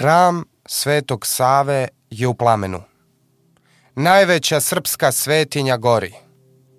[0.00, 2.82] Hram Svetog Save je u plamenu.
[3.94, 6.14] Najveća srpska svetinja gori.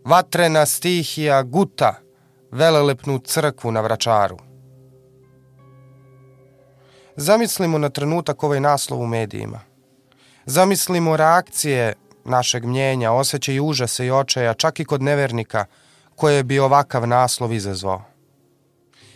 [0.05, 1.95] Vatrena stihija guta
[2.51, 4.37] velelepnu crkvu na Vračaru.
[7.15, 9.59] Zamislimo na trenutak ovaj naslov u medijima.
[10.45, 11.93] Zamislimo reakcije
[12.25, 15.65] našeg mnjenja, osjećaj užasa i očaja, čak i kod nevernika,
[16.15, 18.10] koje bi ovakav naslov izazvao.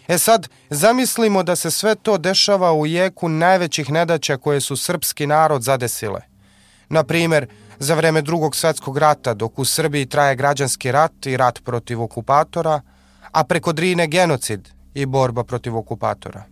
[0.07, 5.27] E sad, zamislimo da se sve to dešava u jeku najvećih nedaća koje su srpski
[5.27, 6.21] narod zadesile.
[6.89, 7.47] Na primer,
[7.80, 12.81] za vreme drugog svetskog rata, dok u Srbiji traje građanski rat i rat protiv okupatora,
[13.31, 16.44] a preko Drine genocid i borba protiv okupatora.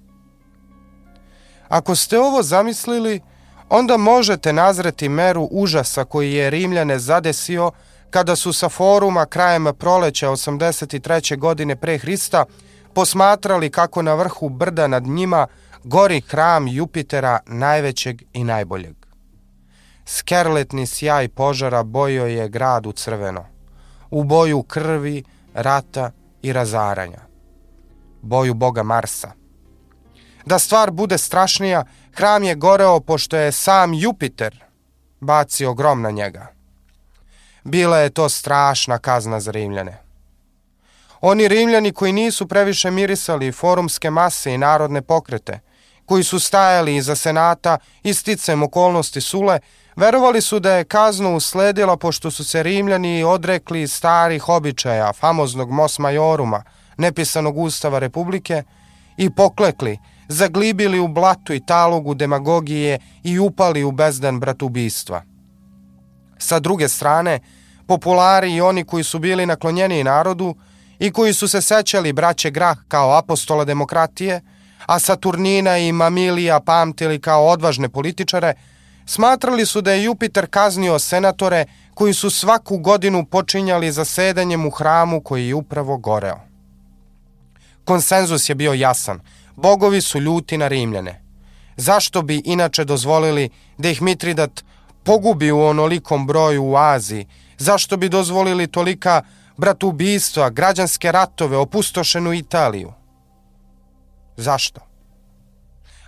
[1.67, 3.22] Ako ste ovo zamislili,
[3.70, 7.72] onda možete nazreti meru užasa koji je Rimljane zadesio
[8.09, 11.38] kada su sa foruma krajem proleća 83.
[11.38, 12.45] godine pre Hrista
[12.96, 15.48] posmatrali kako na vrhu brda nad njima
[15.84, 18.96] gori hram Jupitera najvećeg i najboljeg.
[20.06, 23.45] Skerletni sjaj požara bojio je grad u crveno,
[24.12, 25.23] u boju krvi,
[25.54, 27.20] rata i razaranja.
[28.22, 29.32] Boju boga Marsa.
[30.45, 34.64] Da stvar bude strašnija, hram je goreo pošto je sam Jupiter
[35.20, 36.48] bacio grom na njega.
[37.64, 40.03] Bila je to strašna kazna za Rimljane.
[41.26, 45.60] Oni Rimljani koji nisu previše mirisali forumske mase i narodne pokrete,
[46.06, 49.60] koji su stajali iza senata i sticem okolnosti Sule,
[49.96, 56.00] verovali su da je kaznu usledila pošto su se Rimljani odrekli starih običaja, famoznog Mos
[56.00, 56.64] Majoruma,
[56.98, 58.64] nepisanog ustava Republike,
[59.18, 65.22] i poklekli, zaglibili u blatu i talogu demagogije i upali u bezdan bratubistva.
[66.38, 67.40] Sa druge strane,
[67.88, 70.56] populari i oni koji su bili naklonjeni narodu,
[70.99, 74.41] i koji su se sećali braće Grah kao apostola demokratije,
[74.86, 78.53] a Saturnina i Mamilija pamtili kao odvažne političare,
[79.05, 85.21] smatrali su da je Jupiter kaznio senatore koji su svaku godinu počinjali zasedanjem u hramu
[85.21, 86.39] koji je upravo goreo.
[87.86, 89.20] Konsenzus je bio jasan.
[89.55, 91.21] Bogovi su ljuti na Rimljane.
[91.77, 94.64] Zašto bi inače dozvolili da ih Mitridat
[95.03, 97.27] pogubi u onolikom broju u Aziji?
[97.58, 99.21] Zašto bi dozvolili tolika
[99.58, 102.93] bratoubistva, građanske ratove, opustošenu Italiju.
[104.37, 104.81] Zašto?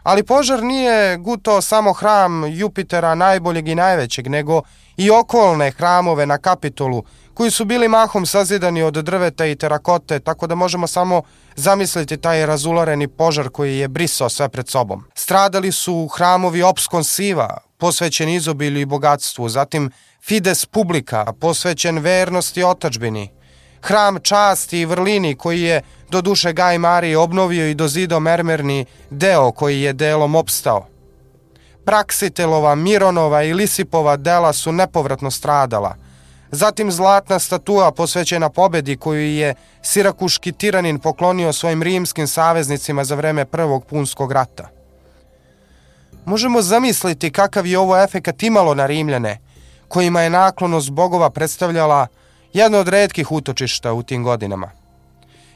[0.04, 4.62] Ali požar nije gutao samo hram Jupitera najboljeg i najvećeg, nego
[4.98, 10.48] i okolne hramove na Kapitolu, koji su bili mahom sazidani od drveta i terakote, tako
[10.48, 11.22] da možemo samo
[11.56, 15.04] zamisliti taj razulareni požar koji je brisao sve pred sobom.
[15.16, 19.92] Stradali su hramovi Opskon Siva, posvećen izobilju i bogatstvu, zatim
[20.28, 23.30] Fides Publika, posvećen vernosti otačbini,
[23.82, 29.52] hram časti i vrlini koji je do duše Gaj Marije obnovio i dozidao mermerni deo
[29.52, 30.88] koji je delom opstao.
[31.86, 35.96] Praksitelova, Mironova i Lisipova dela su nepovratno stradala.
[36.52, 43.46] Zatim zlatna statua posvećena pobedi koju je sirakuški tiranin poklonio svojim rimskim saveznicima za vreme
[43.46, 44.70] Prvog punskog rata.
[46.26, 49.38] Možemo zamisliti kakav je ovo efekat imalo na Rimljane,
[49.88, 52.08] kojima je naklonost bogova predstavljala
[52.54, 54.72] jedno od redkih utočišta u tim godinama.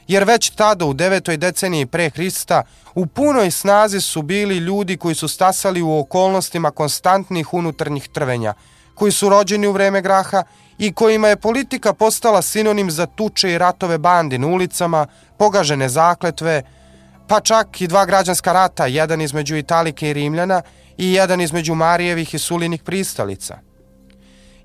[0.08, 2.62] Jer već tada u devetoj deceniji pre Hrista
[2.94, 8.54] u punoj snazi su bili ljudi koji su stasali u okolnostima konstantnih unutarnjih trvenja,
[8.94, 10.42] koji su rođeni u vreme graha
[10.78, 15.06] i kojima je politika postala sinonim za tuče i ratove bandi na ulicama,
[15.38, 16.62] pogažene zakletve,
[17.28, 20.62] pa čak i dva građanska rata, jedan između Italike i Rimljana
[20.98, 23.58] i jedan između Marijevih i Sulinih pristalica–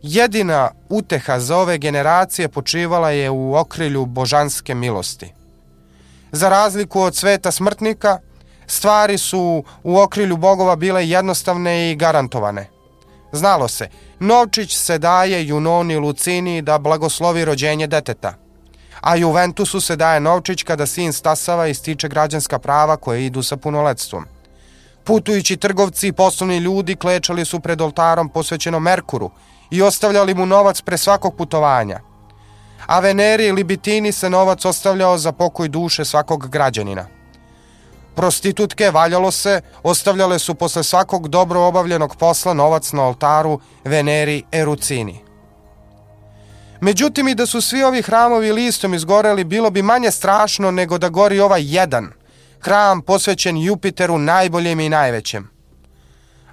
[0.08, 5.34] Jedina uteha za ove generacije počivala je u okrilju božanske milosti.
[6.32, 8.20] Za razliku od sveta smrtnika,
[8.68, 12.68] stvari su u okrilju bogova bile jednostavne i garantovane.
[13.32, 13.90] Znalo se,
[14.20, 18.34] novčić se daje Junoni Lucini da blagoslovi rođenje deteta,
[19.02, 23.58] a Juventusu se daje novčić kada sin stasava i stiče građanska prava koje idu sa
[23.58, 24.26] punoletstvom.
[25.04, 29.32] Putujući trgovci i poslovni ljudi klečali su pred oltarom posvećenom Merkuru
[29.70, 32.00] i ostavljali mu novac pre svakog putovanja.
[32.88, 37.08] A Veneri ili Bitini se novac ostavljao za pokoj duše svakog građanina.
[38.16, 45.26] Prostitutke, valjalo se, ostavljale su posle svakog dobro obavljenog posla novac na oltaru Veneri Erucini.
[46.82, 51.10] Međutim, i da su svi ovi hramovi listom izgoreli, bilo bi manje strašno nego da
[51.10, 52.12] gori ovaj jedan,
[52.60, 55.50] hram posvećen Jupiteru najboljem i najvećem.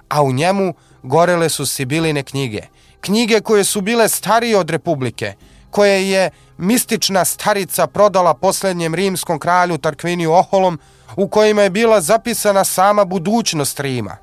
[0.09, 2.61] A u njemu gorele su Sibiline knjige,
[3.01, 5.33] knjige koje su bile starije od Republike,
[5.69, 10.79] koje je mistična starica prodala poslednjem rimskom kralju Tarkviniju Oholom,
[11.15, 14.17] u kojima je bila zapisana sama budućnost Rima.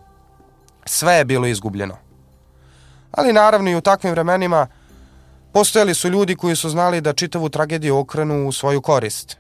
[0.85, 1.97] Sve je bilo izgubljeno.
[3.13, 4.67] Ali naravno i u takvim vremenima
[5.53, 9.37] postojali su ljudi koji su znali da čitavu tragediju okrenu u svoju korist.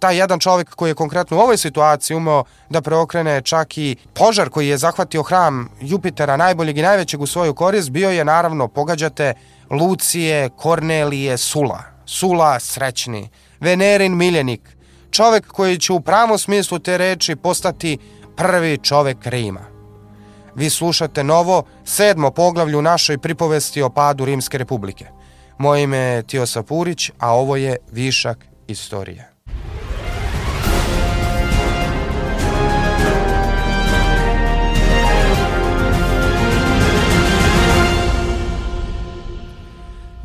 [0.00, 4.48] Taj jedan čovjek koji je konkretno u ovoj situaciji umeo da preokrene čak i požar
[4.48, 9.34] koji je zahvatio hram Jupitera najboljeg i najvećeg u svoju korist bio je naravno, pogađate,
[9.70, 11.82] Lucije, Kornelije, Sula.
[12.06, 13.28] Sula srećni,
[13.60, 14.76] Venerin miljenik,
[15.10, 17.98] čovek koji će u pravom smislu te reči postati
[18.36, 19.60] prvi čovek Rima.
[20.54, 25.06] Vi slušate novo, sedmo poglavlje u našoj pripovesti o padu Rimske republike.
[25.58, 29.29] Moje ime je Tiosa Purić, a ovo je Višak istorije.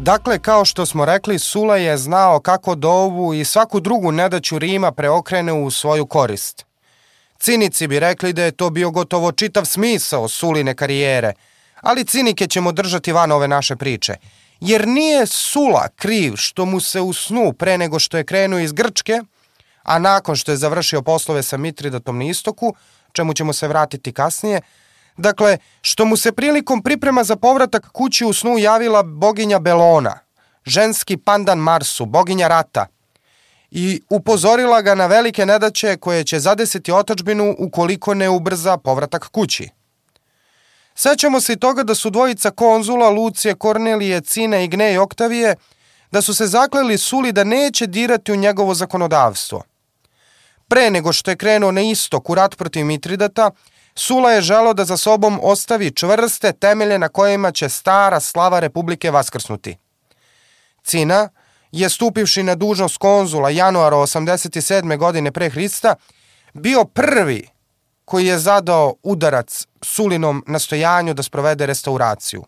[0.06, 4.60] Dakle, kao što smo rekli, Sula je znao kako da ovu i svaku drugu nedaću
[4.60, 6.66] Rima preokrene u svoju korist.
[7.40, 11.34] Cinici bi rekli da je to bio gotovo čitav smisao Suline karijere,
[11.82, 14.16] ali cinike ćemo držati van ove naše priče.
[14.60, 18.74] Jer nije Sula kriv što mu se u snu pre nego što je krenuo iz
[18.74, 19.22] Grčke,
[19.84, 22.76] a nakon što je završio poslove sa Mitridatom na istoku,
[23.12, 24.62] čemu ćemo se vratiti kasnije,
[25.18, 30.20] Dakle, što mu se prilikom priprema za povratak kući u snu javila boginja Belona,
[30.66, 32.88] ženski pandan Marsu, boginja rata,
[33.72, 39.70] i upozorila ga na velike nedaće koje će zadesiti otačbinu ukoliko ne ubrza povratak kući.
[40.96, 45.56] Sećamo se i toga da su dvojica konzula Lucije, Kornelije, Cine i Gnej Oktavije
[46.12, 49.64] da su se zakleli Suli da neće dirati u njegovo zakonodavstvo.
[50.68, 53.52] Pre nego što je krenuo na istok u rat protiv Mitridata,
[53.98, 59.12] Sula je želo da za sobom ostavi čvrste temelje na kojima će stara slava Republike
[59.12, 59.78] vaskrsnuti.
[60.84, 61.30] Cina
[61.72, 64.98] je stupivši na dužnost konzula januara 87.
[64.98, 65.96] godine pre Hrista
[66.54, 67.50] bio prvi
[68.06, 72.44] koji je zadao udarac Sulinom nastojanju da sprovede restauraciju.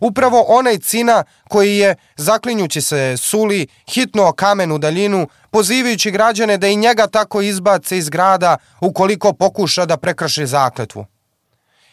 [0.00, 6.68] Upravo onaj cina koji je, zaklinjući se Suli, hitno kamen u daljinu, pozivajući građane da
[6.68, 11.06] i njega tako izbace iz grada ukoliko pokuša da prekrši zakletvu.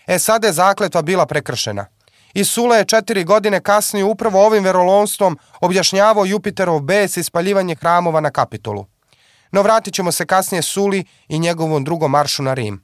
[0.07, 1.85] E sada je zakletva bila prekršena.
[2.33, 8.19] I Sula je četiri godine kasnije upravo ovim verolonstvom objašnjavao Jupiterov bes i spaljivanje hramova
[8.19, 8.85] na kapitolu.
[9.51, 12.83] No vratit ćemo se kasnije Suli i njegovom drugom maršu na Rim.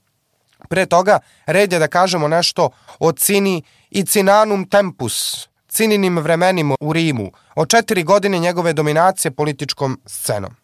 [0.70, 2.70] Pre toga, red je da kažemo nešto
[3.00, 10.02] o Cini i Cinanum Tempus, Cininim vremenima u Rimu, o četiri godine njegove dominacije političkom
[10.06, 10.56] scenom.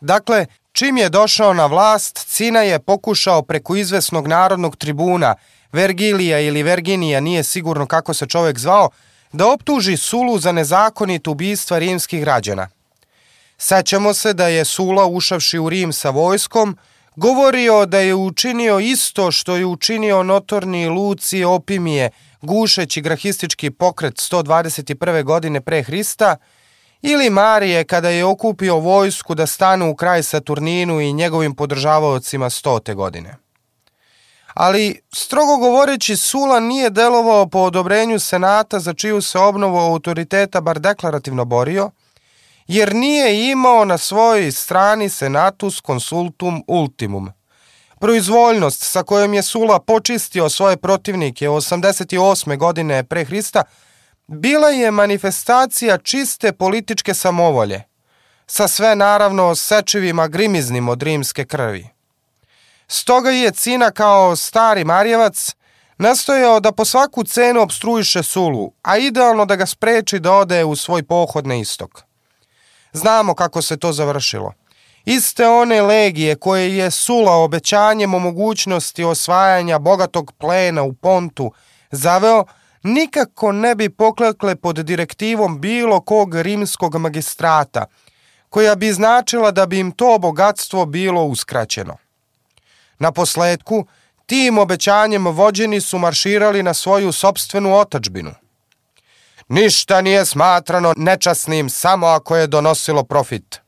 [0.00, 5.34] Dakle, čim je došao na vlast, Cina je pokušao preko izvesnog narodnog tribuna,
[5.72, 8.90] Vergilija ili Verginija, nije sigurno kako se čovek zvao,
[9.32, 12.68] da optuži Sulu za nezakonito ubistva rimskih građana.
[13.58, 16.76] Sećamo se da je Sula ušavši u Rim sa vojskom,
[17.16, 22.10] govorio da je učinio isto što je učinio notorni Lucije Opimije,
[22.42, 25.24] gušeći grahistički pokret 121.
[25.24, 26.36] godine pre Hrista,
[27.02, 32.94] ili Marije kada je okupio vojsku da stanu u kraj Saturninu i njegovim podržavaocima stote
[32.94, 33.36] godine.
[34.54, 40.78] Ali, strogo govoreći, Sula nije delovao po odobrenju Senata za čiju se obnovu autoriteta bar
[40.80, 41.90] deklarativno borio,
[42.66, 47.30] jer nije imao na svojoj strani senatus consultum ultimum.
[48.00, 52.56] Proizvoljnost sa kojom je Sula počistio svoje protivnike 88.
[52.56, 53.62] godine pre Hrista
[54.26, 57.82] bila je manifestacija čiste političke samovolje,
[58.46, 61.88] sa sve naravno sečivima grimiznim od rimske krvi.
[62.88, 65.54] Stoga je Cina kao stari Marjevac
[65.98, 70.76] nastojao da po svaku cenu obstruiše Sulu, a idealno da ga spreči da ode u
[70.76, 72.02] svoj pohod na istok.
[72.92, 74.52] Znamo kako se to završilo.
[75.06, 81.52] Iste one legije koje je Sula obećanjem o mogućnosti osvajanja bogatog plena u Pontu
[81.90, 82.44] zaveo,
[82.82, 87.84] nikako ne bi poklekle pod direktivom bilo kog rimskog magistrata,
[88.48, 91.96] koja bi značila da bi im to bogatstvo bilo uskraćeno.
[92.98, 93.86] Na posledku,
[94.26, 98.34] tim obećanjem vođeni su marširali na svoju sobstvenu otačbinu.
[99.48, 103.65] Ništa nije smatrano nečasnim samo ako je donosilo profit,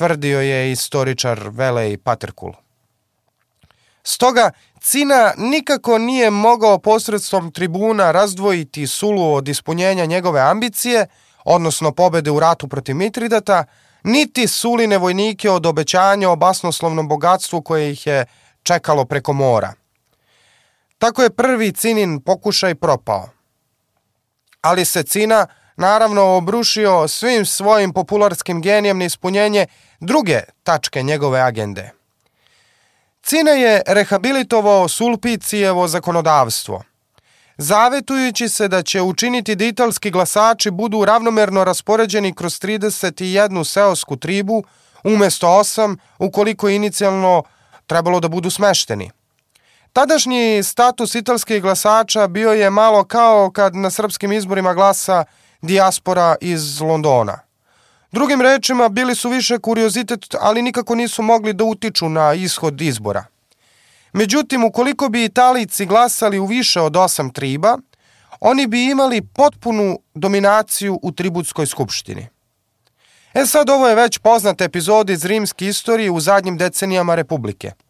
[0.00, 2.52] tvrdio je istoričar Velej Paterkul.
[4.02, 11.06] Stoga Cina nikako nije mogao posredstvom tribuna razdvojiti Sulu od ispunjenja njegove ambicije,
[11.44, 13.64] odnosno pobede u ratu protiv Mitridata,
[14.04, 18.26] niti Suline vojnike od obećanja o basnoslovnom bogatstvu koje ih je
[18.62, 19.72] čekalo preko mora.
[20.98, 23.28] Tako je prvi Cinin pokušaj propao.
[24.62, 25.46] Ali se Cina
[25.76, 29.66] naravno obrušio svim svojim popularskim genijem na ispunjenje
[30.00, 31.90] druge tačke njegove agende–
[33.22, 36.82] Cine je rehabilitovao Sulpicijevo zakonodavstvo,
[37.56, 44.64] zavetujući se da će učiniti da italski glasači budu ravnomerno raspoređeni kroz 31 seosku tribu
[45.04, 47.42] umesto 8 ukoliko inicijalno
[47.86, 49.10] trebalo da budu smešteni.
[49.92, 55.24] Tadašnji status italskih glasača bio je malo kao kad na srpskim izborima glasa
[55.62, 57.38] dijaspora iz Londona.
[58.12, 63.24] Drugim rečima, bili su više kuriozitet, ali nikako nisu mogli da utiču na ishod izbora.
[64.12, 67.78] Međutim, ukoliko bi Italijci glasali u više od osam triba,
[68.40, 72.28] oni bi imali potpunu dominaciju u tributskoj skupštini.
[73.34, 77.72] E sad, ovo je već poznata epizoda iz rimske istorije u zadnjim decenijama Republike–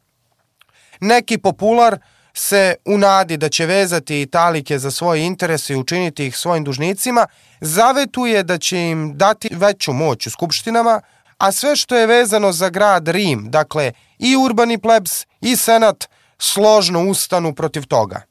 [1.00, 1.98] Neki popular
[2.34, 7.26] se u nadi da će vezati Italike za svoje interese i učiniti ih svojim dužnicima,
[7.60, 11.00] zavetuje da će im dati veću moć u skupštinama,
[11.38, 16.08] a sve što je vezano za grad Rim, dakle i urbani plebs i senat,
[16.38, 18.22] složno ustanu protiv toga.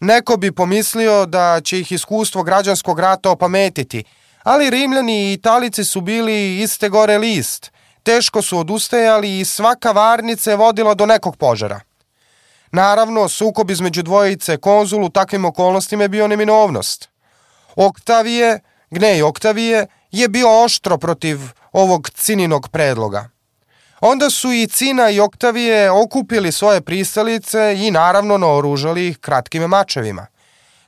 [0.00, 4.04] Neko bi pomislio da će ih iskustvo građanskog rata opametiti,
[4.42, 7.70] ali Rimljani i Italici su bili iste gore list–
[8.02, 11.80] teško su odustajali i svaka varnica je vodila do nekog požara.
[12.72, 17.08] Naravno, sukob između dvojice konzul u takvim okolnostima je bio neminovnost.
[17.76, 18.60] Oktavije,
[18.90, 21.38] gnej Oktavije, je bio oštro protiv
[21.72, 23.28] ovog cininog predloga.
[24.00, 30.26] Onda su i Cina i Oktavije okupili svoje pristalice i naravno naoružali ih kratkim mačevima.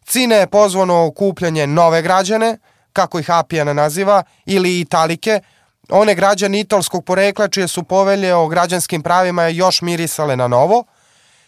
[0.04, 2.58] Cina je pozvano okupljanje nove građane,
[2.92, 5.40] kako ih Apijana naziva, ili Italike,
[5.88, 10.84] one građani italskog porekla čije su povelje o građanskim pravima još mirisale na novo,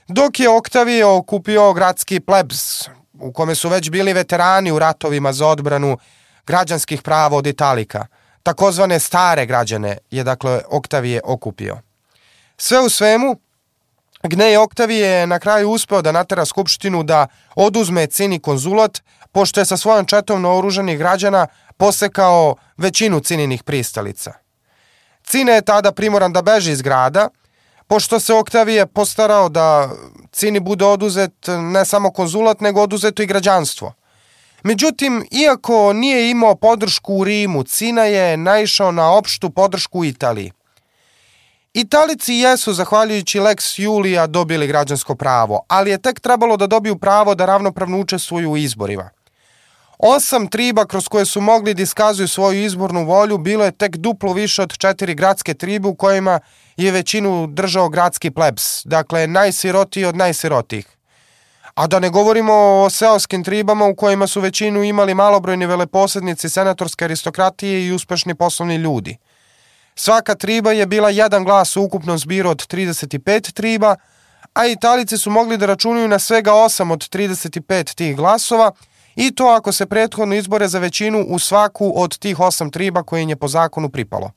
[0.08, 2.88] dok je Oktavije okupio gradski plebs,
[3.20, 5.98] u kome su već bili veterani u ratovima za odbranu
[6.46, 8.06] građanskih prava od Italika.
[8.42, 11.78] Takozvane stare građane je dakle Oktavije okupio.
[12.56, 13.36] Sve u svemu,
[14.22, 18.98] Gnej Oktavije je na kraju uspeo da natera Skupštinu da oduzme cini konzulat,
[19.32, 21.46] pošto je sa svojom četom naoruženih građana
[21.76, 24.32] posekao većinu cininih pristalica.
[25.24, 27.28] Cine je tada primoran da beži iz grada,
[27.86, 29.90] pošto se Oktavije postarao da
[30.32, 31.32] Cini bude oduzet
[31.72, 33.92] ne samo konzulat, nego oduzeto i građanstvo.
[34.62, 40.52] Međutim, iako nije imao podršku u Rimu, Cina je naišao na opštu podršku u Italiji.
[41.74, 47.34] Italici jesu, zahvaljujući Lex Julia, dobili građansko pravo, ali je tek trebalo da dobiju pravo
[47.34, 49.10] da ravnopravno učestvuju u izborima.
[49.98, 54.32] Osam triba kroz koje su mogli da iskazuju svoju izbornu volju bilo je tek duplo
[54.32, 56.40] više od četiri gradske tribe u kojima
[56.76, 60.86] je većinu držao gradski plebs, dakle najsirotiji od najsirotijih.
[61.74, 67.04] A da ne govorimo o seoskim tribama u kojima su većinu imali malobrojni veleposednici senatorske
[67.04, 69.16] aristokratije i uspešni poslovni ljudi.
[69.94, 73.96] Svaka triba je bila jedan glas u ukupnom zbiru od 35 triba,
[74.54, 78.72] a Italici su mogli da računaju na svega 8 od 35 tih glasova–
[79.16, 83.22] i to ako se prethodno izbore za većinu u svaku od tih osam triba koje
[83.22, 84.30] im je po zakonu pripalo.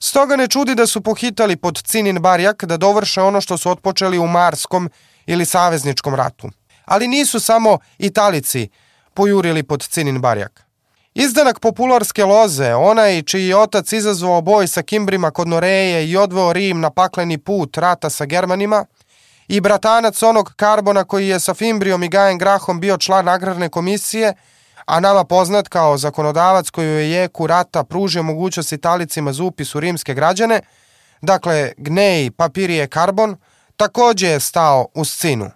[0.00, 4.18] Stoga ne čudi da su pohitali pod Cinin barjak da dovrše ono što su otpočeli
[4.18, 4.90] u Marskom
[5.26, 6.50] ili Savezničkom ratu.
[6.84, 8.68] Ali nisu samo Italici
[9.14, 10.64] pojurili pod Cinin barjak.
[11.14, 16.52] Izdanak popularske loze, onaj čiji je otac izazvao boj sa Kimbrima kod Noreje i odveo
[16.52, 18.84] Rim na pakleni put rata sa Germanima–
[19.48, 24.34] i bratanac onog Karbona koji je sa Fimbrijom i Gajem Grahom bio član agrarne komisije,
[24.88, 29.80] a nama poznat kao zakonodavac koji je jeku rata pružio mogućnost Italicima za upis u
[29.80, 30.60] rimske građane,
[31.22, 33.36] dakle Gnej Papirije Karbon,
[33.76, 35.50] takođe je stao u scinu.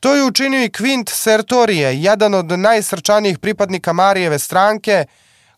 [0.00, 5.04] To je učinio i Quint Sertorije, jedan od najsrčanijih pripadnika Marijeve stranke,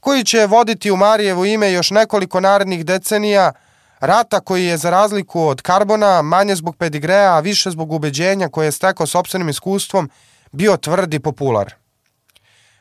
[0.01, 3.53] koji će voditi u Marijevo ime još nekoliko narednih decenija–
[4.01, 8.67] Rata koji je za razliku od Karbona manje zbog pedigreja, a više zbog ubeđenja koje
[8.67, 10.11] je stekao sobstvenim iskustvom,
[10.53, 11.75] bio tvrd i popular.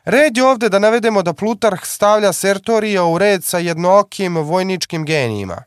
[0.08, 5.64] Red je ovde da navedemo da Plutarh stavlja Sertorija u red sa jednookim vojničkim genijima.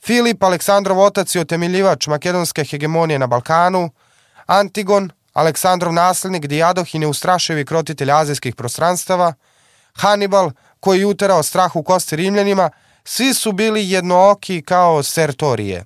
[0.00, 3.90] Filip, Aleksandrov otac i otemiljivač makedonske hegemonije na Balkanu,
[4.46, 9.34] Antigon, Aleksandrov naslednik, Dijadoh i neustrašivi krotitelj azijskih prostranstava,
[9.92, 12.70] Hannibal, koji je uterao strah u kosti Rimljanima,
[13.04, 15.84] Svi su bili jednooki kao Sertorije.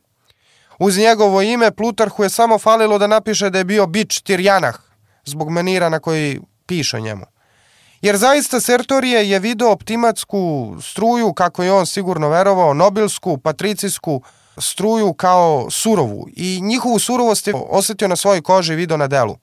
[0.78, 4.78] Uz njegovo ime Plutarhu je samo falilo da napiše da je bio bič Tirjanah,
[5.24, 7.31] zbog manira na koji piše njemu.
[8.02, 14.22] Jer zaista Sertorije je video optimatsku struju, kako je on sigurno verovao, nobilsku, patricijsku
[14.58, 19.36] struju kao surovu i njihovu surovost je osetio na svojoj koži i video na delu.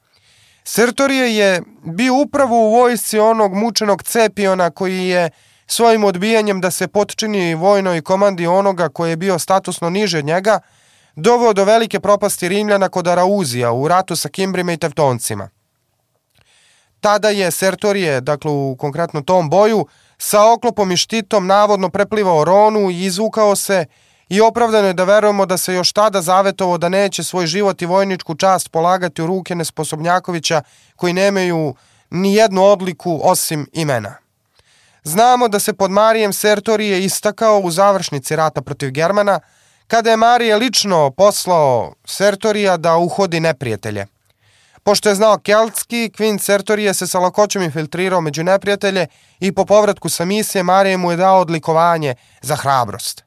[0.63, 5.29] Sertorije je bio upravo u vojsci onog mučenog Cepiona koji je
[5.67, 10.59] svojim odbijanjem da se potčini vojnoj komandi onoga koji je bio statusno niže od njega,
[11.15, 15.49] doveo do velike propasti Rimljana kod Arauzija u ratu sa Kimbrima i Tevtoncima.
[17.01, 19.88] Tada je Sertorije, dakle u konkretno tom boju,
[20.18, 23.86] sa oklopom i štitom navodno preplivao Ronu i izvukao se
[24.29, 27.86] i opravdano je da verujemo da se još tada zavetovo da neće svoj život i
[27.86, 30.62] vojničku čast polagati u ruke Nesposobnjakovića
[30.96, 31.75] koji nemaju
[32.10, 34.15] ni jednu odliku osim imena.
[35.03, 39.39] Znamo da se pod Marijem Sertorije istakao u završnici rata protiv Germana,
[39.88, 44.06] kada je Marije lično poslao Sertorija da uhodi neprijatelje.
[44.89, 49.08] Pošto je znao keltski, Quint Sertorije se sa lakoćom infiltrirao među neprijatelje
[49.39, 53.24] i po povratku sa misije Marije mu je dao odlikovanje za hrabrost.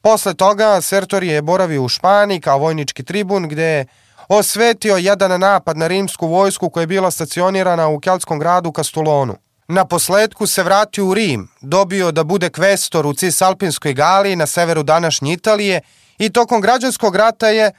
[0.00, 3.86] Posle toga Sertorije je boravio u Španiji kao vojnički tribun gde je
[4.28, 9.36] osvetio jedan napad na rimsku vojsku koja je bila stacionirana u keltskom gradu Kastulonu.
[9.68, 14.82] Na posledku se vratio u Rim, dobio da bude kvestor u Cisalpinskoj Galiji na severu
[14.82, 15.80] današnje Italije
[16.18, 17.72] i tokom građanskog rata je,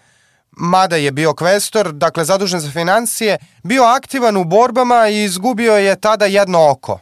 [0.57, 6.01] mada je bio kvestor, dakle zadužen za financije, bio aktivan u borbama i izgubio je
[6.01, 6.99] tada jedno oko.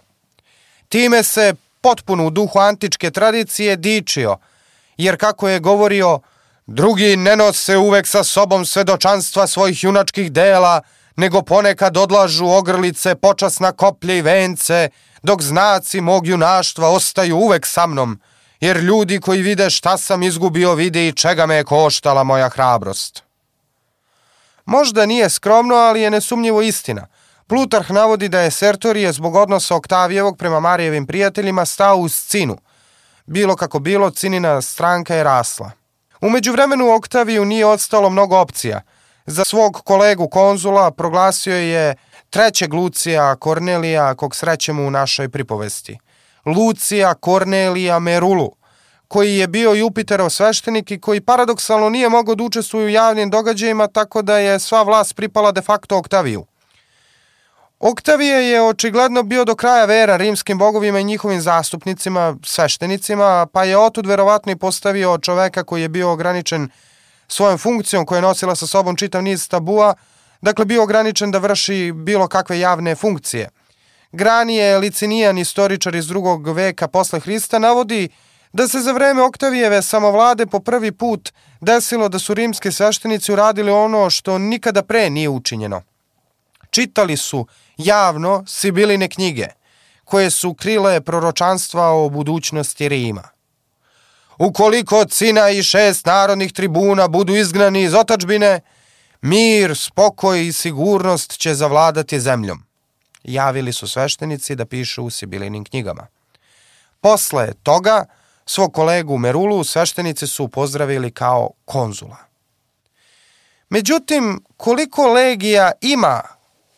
[0.89, 4.37] Time se potpuno u duhu antičke tradicije dičio,
[4.97, 6.19] jer kako je govorio,
[6.67, 10.81] drugi ne nose uvek sa sobom svedočanstva svojih junačkih dela,
[11.15, 14.89] nego ponekad odlažu ogrlice, počasna koplje i vence,
[15.23, 18.19] dok znaci mog junaštva ostaju uvek sa mnom,
[18.59, 23.28] jer ljudi koji vide šta sam izgubio vide i čega me je koštala moja hrabrost.
[24.69, 27.07] Možda nije skromno, ali je nesumnjivo istina.
[27.47, 32.57] Plutarh navodi da je Sertorije zbog odnosa Oktavijevog prema Marijevim prijateljima stao uz cinu.
[33.25, 35.71] Bilo kako bilo, cinina stranka je rasla.
[36.21, 38.81] Umeđu vremenu Oktaviju nije odstalo mnogo opcija–
[39.29, 41.95] Za svog kolegu konzula proglasio je
[42.29, 45.97] trećeg Lucija Kornelija, kog srećemo u našoj pripovesti.
[46.45, 48.51] Lucija Kornelija Merulu,
[49.09, 53.87] koji je bio Jupiterov sveštenik i koji paradoksalno nije mogao da učestvuje u javnim događajima,
[53.87, 56.45] tako da je sva vlast pripala de facto Oktaviju.
[57.79, 63.77] Oktavije je očigledno bio do kraja vera rimskim bogovima i njihovim zastupnicima, sveštenicima, pa je
[63.77, 66.69] otud verovatno i postavio čoveka koji je bio ograničen
[67.27, 69.93] svojom funkcijom koja je nosila sa sobom čitav niz tabua,
[70.41, 73.49] dakle bio ograničen da vrši bilo kakve javne funkcije.
[74.11, 78.09] Granije, Licinijan, istoričar iz drugog veka posle Hrista, navodi
[78.53, 81.31] da se za vreme Oktavijeve samovlade po prvi put
[81.61, 85.81] desilo da su rimski sveštenici uradili ono što nikada pre nije učinjeno.
[86.69, 89.47] Čitali su javno Sibiline knjige,
[90.05, 93.29] koje su krile proročanstva o budućnosti Rima.
[94.37, 98.61] Ukoliko cina i šest narodnih tribuna budu izgnani iz otačbine,
[99.21, 102.63] mir, spokoj i sigurnost će zavladati zemljom.
[103.23, 106.07] Javili su sveštenici da pišu u Sibilinim knjigama.
[107.01, 108.05] Posle toga,
[108.49, 112.17] svog kolegu Merulu sveštenici su pozdravili kao konzula.
[113.69, 116.21] Međutim, koliko legija ima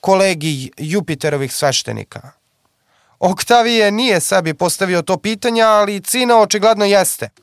[0.01, 2.31] kolegi Jupiterovih sveštenika?
[3.19, 7.29] Oktavije nije sebi postavio to pitanje, ali Cina očigledno jeste–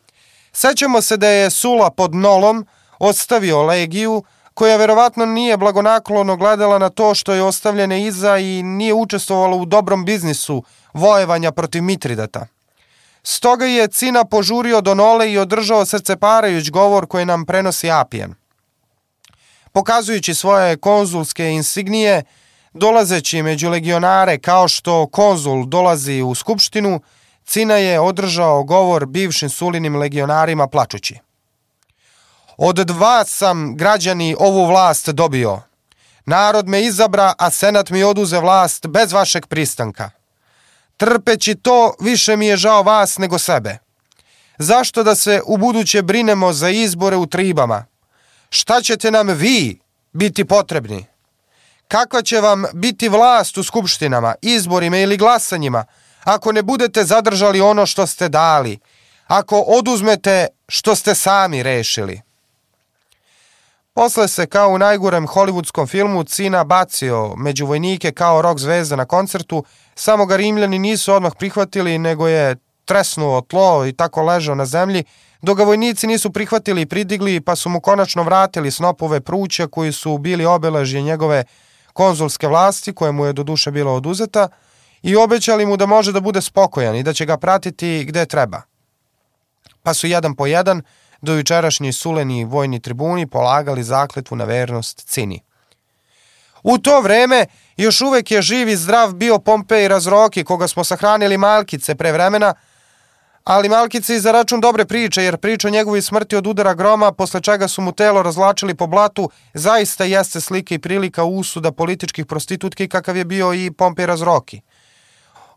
[0.53, 2.67] Sećamo se da je Sula pod Nolom
[2.99, 4.23] ostavio legiju,
[4.55, 9.65] koja verovatno nije blagonaklono gledala na to što je ostavljena iza i nije učestvovala u
[9.65, 10.63] dobrom biznisu
[10.95, 12.47] vojevanja protiv Mitridata.
[13.31, 18.35] Stoga je Cina požurio do Nole i održao srceparajuć govor koji nam prenosi Apijen.
[19.73, 22.23] Pokazujući svoje konzulske insignije,
[22.73, 27.01] dolazeći među legionare kao što konzul dolazi u skupštinu,
[27.45, 31.19] Cina je održao govor bivšim sulinim legionarima plačući.
[32.57, 35.61] Od dva sam, građani, ovu vlast dobio.
[36.27, 40.18] Narod me izabra, a senat mi oduze vlast bez vašeg pristanka.
[40.99, 43.79] Trpeći to, više mi je žao vas nego sebe.
[44.59, 47.85] Zašto da se u buduće brinemo za izbore u tribama?
[48.51, 49.79] Šta ćete nam vi
[50.13, 51.07] biti potrebni?
[51.89, 55.85] Kakva će vam biti vlast u skupštinama, izborima ili glasanjima,
[56.25, 58.79] ako ne budete zadržali ono što ste dali,
[59.27, 62.21] ako oduzmete što ste sami rešili.
[63.99, 69.05] Posle se kao u najgorem hollywoodskom filmu Cina bacio među vojnike kao rock zvezda na
[69.05, 74.67] koncertu, samo ga Rimljani nisu odmah prihvatili, nego je tresnuo tlo i tako ležao na
[74.67, 75.05] zemlji,
[75.43, 79.93] dok ga vojnici nisu prihvatili i pridigli, pa su mu konačno vratili snopove pruća koji
[79.93, 81.45] su bili obeležje njegove
[81.93, 84.49] konzulske vlasti, koje mu je do duše bilo oduzeta,
[85.03, 88.63] i obećali mu da može da bude spokojan i da će ga pratiti gde treba.
[89.83, 90.83] Pa su jedan po jedan
[91.21, 95.41] do jučerašnji suleni vojni tribuni polagali zakletvu na vernost Cini.
[96.63, 101.39] U to vreme još uvek je živ i zdrav bio Pompej Razroki, koga smo sahranili
[101.39, 102.55] malkice pre vremena,
[103.49, 107.41] Ali Malkici za račun dobre priče, jer priča o njegovoj smrti od udara groma, posle
[107.41, 112.89] čega su mu telo razlačili po blatu, zaista jeste slika i prilika usuda političkih prostitutki
[112.89, 114.61] kakav je bio i Pompej Razroki.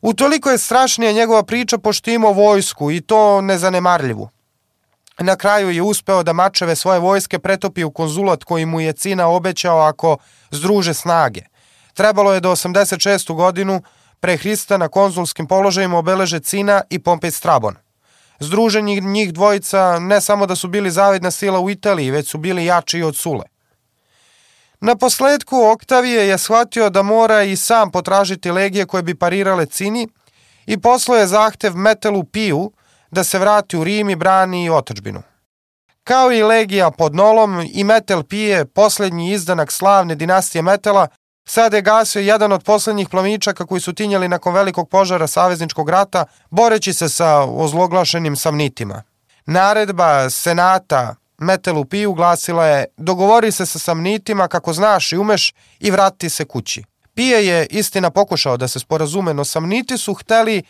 [0.02, 4.30] Utoliko je strašnija njegova priča pošto imao vojsku i to nezanemarljivu.
[5.20, 9.28] Na kraju je uspeo da mačeve svoje vojske pretopi u konzulat koji mu je Cina
[9.28, 10.18] obećao ako
[10.52, 11.42] združe snage.
[11.94, 13.36] Trebalo je do 86.
[13.36, 13.82] godinu
[14.20, 17.76] pre Hrista na konzulskim položajima obeleže Cina i Pompej Strabon.
[18.40, 22.66] Združeni njih dvojica ne samo da su bili zavidna sila u Italiji, već su bili
[22.66, 23.44] jači od Sule.
[24.80, 30.08] Na posledku Oktavije je shvatio da mora i sam potražiti legije koje bi parirale Cini
[30.66, 32.72] i poslao je zahtev Metelu Piju
[33.12, 35.22] da se vrati u Rim i brani otačbinu.
[36.04, 41.08] Kao i legija pod Nolom i Metel Pije, poslednji izdanak slavne dinastije Metela,
[41.46, 46.26] Sada je gasio jedan od poslednjih plamičaka koji su tinjali nakon velikog požara Savezničkog rata,
[46.50, 49.04] boreći se sa ozloglašenim samnitima.
[49.46, 55.92] Naredba Senata Metelu Piju glasila je dogovori se sa samnitima kako znaš i umeš i
[55.92, 56.84] vrati se kući.
[57.14, 60.64] Pije je istina pokušao da se sporazume, no samniti su hteli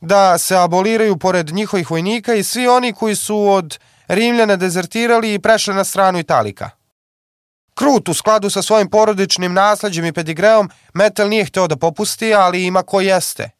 [0.00, 5.38] da se aboliraju pored njihovih vojnika i svi oni koji su od Rimljana dezertirali i
[5.38, 6.70] prešli na stranu Italika.
[7.74, 12.64] Krut u skladu sa svojim porodičnim nasleđem i pedigreom, Metel nije hteo da popusti, ali
[12.64, 13.50] ima ko jeste.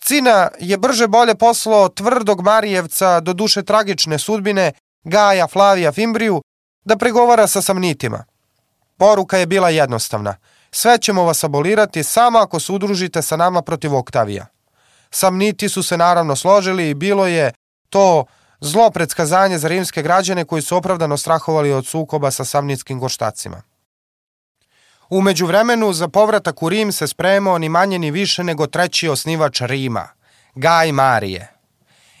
[0.00, 4.72] Cina je brže bolje poslao tvrdog Marijevca do duše tragične sudbine
[5.04, 6.42] Gaja Flavija Fimbriju
[6.84, 8.24] da pregovara sa samnitima.
[8.96, 10.36] Poruka je bila jednostavna.
[10.70, 14.46] Sve ćemo vas abolirati samo ako se udružite sa nama protiv Oktavija.
[15.14, 17.52] Samniti su se naravno složili i bilo je
[17.88, 18.24] to
[18.60, 23.62] zlo predskazanje za rimske građane koji su opravdano strahovali od sukoba sa samnitskim goštacima.
[25.10, 29.60] Umeđu vremenu za povratak u Rim se spremao ni manje ni više nego treći osnivač
[29.60, 30.08] Rima,
[30.54, 31.52] Gaj Marije.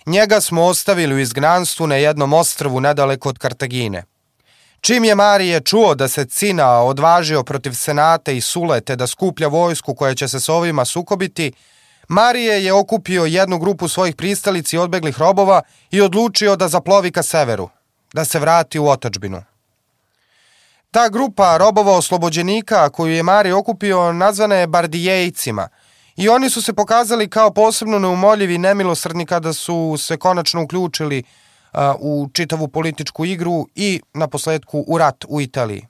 [0.06, 4.04] Njega smo ostavili u izgnanstvu na jednom ostrvu nedaleko od Kartagine.
[4.80, 9.94] Čim je Marije čuo da se Cina odvažio protiv Senata i Sulete da skuplja vojsku
[9.94, 11.52] koja će se s ovima sukobiti,
[12.08, 17.22] Marije je okupio jednu grupu svojih pristalici i odbeglih robova i odlučio da zaplovi ka
[17.22, 17.68] severu,
[18.12, 19.42] da se vrati u otačbinu.
[20.90, 25.68] Ta grupa robova oslobođenika koju je Marije okupio nazvana je Bardijejcima
[26.16, 31.22] i oni su se pokazali kao posebno neumoljivi i nemilosrdni kada su se konačno uključili
[31.98, 35.86] u čitavu političku igru i na posledku u rat u Italiji.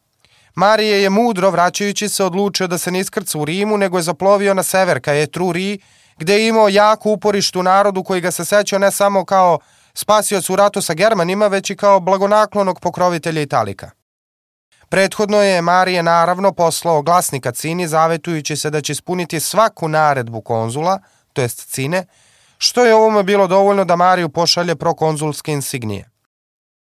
[0.54, 4.54] Marije je mudro, vraćajući se, odlučio da se ne iskrca u Rimu, nego je zaplovio
[4.54, 5.78] na sever ka Etruriji,
[6.18, 9.58] gde je imao jako uporištu narodu koji ga se sećao ne samo kao
[9.94, 13.90] spasioc u ratu sa Germanima, već i kao blagonaklonog pokrovitelja Italika.
[14.88, 20.98] Prethodno je Marije naravno poslao glasnika Cini zavetujući se da će ispuniti svaku naredbu konzula,
[21.32, 22.06] to jest Cine,
[22.58, 26.10] što je ovome bilo dovoljno da Mariju pošalje prokonzulske insignije.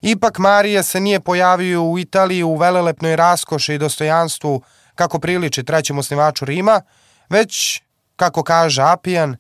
[0.02, 4.62] Ipak Marije se nije pojavio u Italiji u velelepnoj raskoši i dostojanstvu
[4.96, 6.82] kako priliči trećem osnivaču Rima,
[7.30, 7.82] već
[8.20, 9.38] kako kaže Apijan,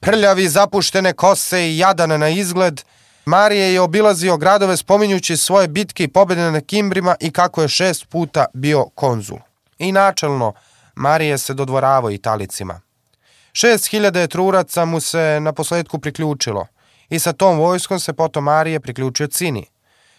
[0.00, 2.82] prljavi zapuštene kose i jadan na izgled,
[3.24, 8.08] Marije je obilazio gradove spominjući svoje bitke i pobjede na Kimbrima i kako je šest
[8.08, 9.38] puta bio konzul.
[9.78, 10.52] I načelno,
[10.94, 12.80] Marije se dodvoravao Italicima.
[13.52, 16.66] Šest hiljada truraca mu se na posledku priključilo
[17.08, 19.66] i sa tom vojskom se potom Marije priključio Cini.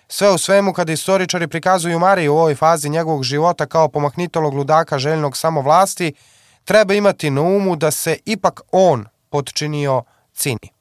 [0.07, 4.99] Sve u svemu, kada istoričari prikazuju Mariju u ovoj fazi njegovog života kao pomahnitolog ludaka
[4.99, 6.13] željnog samovlasti,
[6.65, 10.73] treba imati na umu da se ipak on podčinio Cini.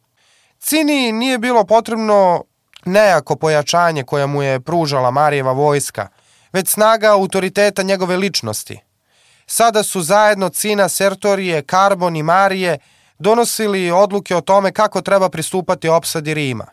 [0.58, 2.44] Cini nije bilo potrebno
[2.84, 6.08] nejako pojačanje koja mu je pružala Marijeva vojska,
[6.52, 8.80] već snaga autoriteta njegove ličnosti.
[9.46, 12.78] Sada su zajedno Cina, Sertorije, Karbon i Marije
[13.18, 16.66] donosili odluke o tome kako treba pristupati opsadi Rima.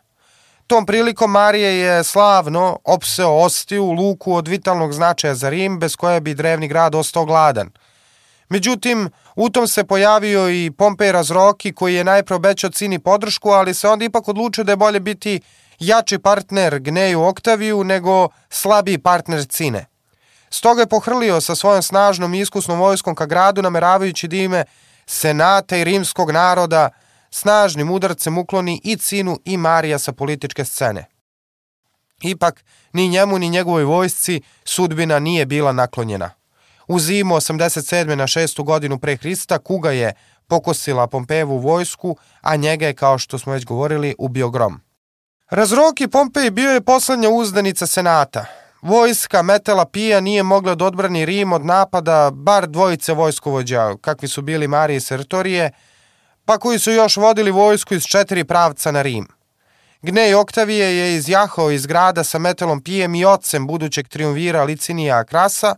[0.67, 6.21] Tom prilikom Marije je slavno opseo ostiju luku od vitalnog značaja za Rim, bez koje
[6.21, 7.69] bi drevni grad ostao gladan–
[8.49, 13.73] Međutim, u tom se pojavio i Pompej Razroki koji je najpre obećao Cini podršku, ali
[13.73, 15.41] se onda ipak odlučio da je bolje biti
[15.79, 19.85] jači partner Gneju Oktaviju nego slabiji partner Cine.
[20.49, 24.63] Stoga je pohrlio sa svojom snažnom i iskusnom vojskom ka gradu nameravajući da ime
[25.05, 26.89] senata i rimskog naroda
[27.31, 31.05] snažnim udarcem ukloni i Cinu i Marija sa političke scene.
[32.21, 36.38] Ipak, ni njemu ni njegovoj vojsci sudbina nije bila naklonjena.
[36.89, 38.15] U zimu 87.
[38.15, 38.63] na 6.
[38.63, 40.13] godinu pre Hrista kuga je
[40.47, 44.81] pokosila Pompejevu vojsku, a njega je, kao što smo već govorili, ubio grom.
[45.49, 48.45] Razroki Pompej bio je poslednja uzdanica senata.
[48.81, 54.41] Vojska Metela Pija nije mogla da odbrani Rim od napada bar dvojice vojskovođa, kakvi su
[54.41, 55.71] bili Marije i Sertorije,
[56.45, 59.27] pa koji su još vodili vojsku iz četiri pravca na Rim.
[60.01, 65.75] Gnej Oktavije je izjahao iz grada sa metalom pijem i ocem budućeg triumvira Licinija Krasa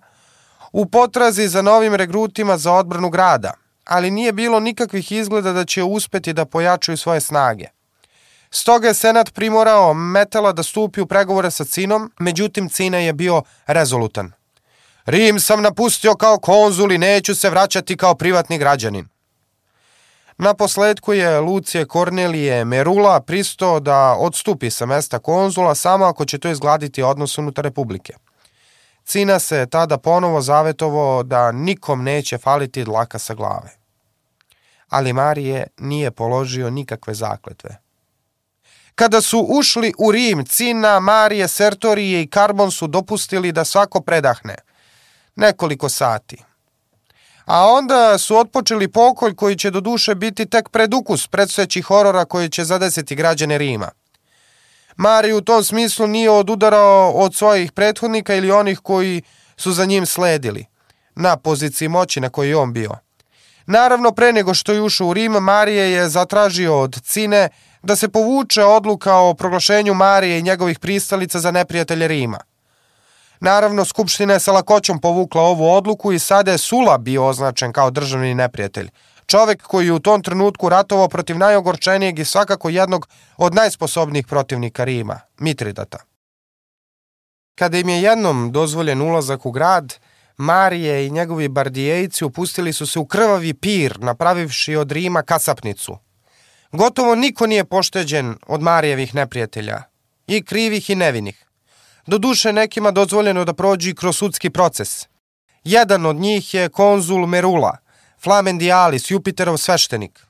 [0.71, 3.53] u potrazi za novim regrutima za odbranu grada,
[3.85, 7.65] ali nije bilo nikakvih izgleda da će uspeti da pojačaju svoje snage.
[8.51, 13.41] Stoga je Senat primorao Metala da stupi u pregovore sa Cinom, međutim Cina je bio
[13.67, 14.31] rezolutan.
[15.05, 19.07] Rim sam napustio kao konzul i neću se vraćati kao privatni građanin.
[20.37, 26.37] Na posledku je Lucije Kornelije Merula pristao da odstupi sa mesta konzula samo ako će
[26.37, 28.13] to izgladiti odnos unutar Republike.
[29.05, 33.69] Cina se tada ponovo zavetovo da nikom neće faliti dlaka sa glave.
[34.89, 37.77] Ali Marije nije položio nikakve zakletve.
[38.95, 44.55] Kada su ušli u Rim, Cina, Marije, Sertorije i Karbon su dopustili da svako predahne.
[45.35, 46.43] Nekoliko sati–
[47.45, 52.49] a onda su otpočeli pokolj koji će do duše biti tek predukus predstojećih horora koji
[52.49, 53.89] će zadesiti građane Rima.
[54.95, 59.21] Mari u tom smislu nije odudarao od svojih prethodnika ili onih koji
[59.57, 60.65] su za njim sledili,
[61.15, 62.91] na poziciji moći na kojoj je on bio.
[63.65, 67.49] Naravno, pre nego što je ušao u Rim, Marije je zatražio od Cine
[67.83, 72.39] da se povuče odluka o proglašenju Marije i njegovih pristalica za neprijatelje Rima–
[73.41, 77.91] Naravno, Skupština je sa lakoćom povukla ovu odluku i sada je Sula bio označen kao
[77.91, 78.89] državni neprijatelj.
[79.31, 84.83] Čovek koji je u tom trenutku ratovao protiv najogorčenijeg i svakako jednog od najsposobnijih protivnika
[84.83, 85.97] Rima, Mitridata.
[87.55, 89.95] Kada im je jednom dozvoljen ulazak u grad,
[90.37, 95.97] Marije i njegovi bardijejci upustili su se u krvavi pir, napravivši od Rima kasapnicu.
[96.71, 99.83] Gotovo niko nije pošteđen od Marijevih neprijatelja,
[100.27, 101.45] i krivih i nevinih.
[102.07, 105.07] Do duše nekima dozvoljeno da prođi kroz sudski proces.
[105.63, 107.77] Jedan od njih je konzul Merula,
[108.23, 110.25] Flamen Dialis, Jupiterov sveštenik.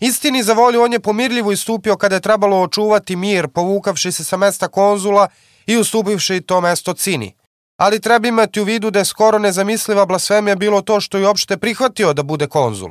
[0.00, 4.36] Istini za volju on je pomirljivo istupio kada je trebalo očuvati mir, povukavši se sa
[4.36, 5.28] mesta konzula
[5.66, 7.34] i ustupivši to mesto Cini.
[7.76, 11.56] Ali treba imati u vidu da je skoro nezamisliva blasfemija bilo to što je uopšte
[11.56, 12.90] prihvatio da bude konzul.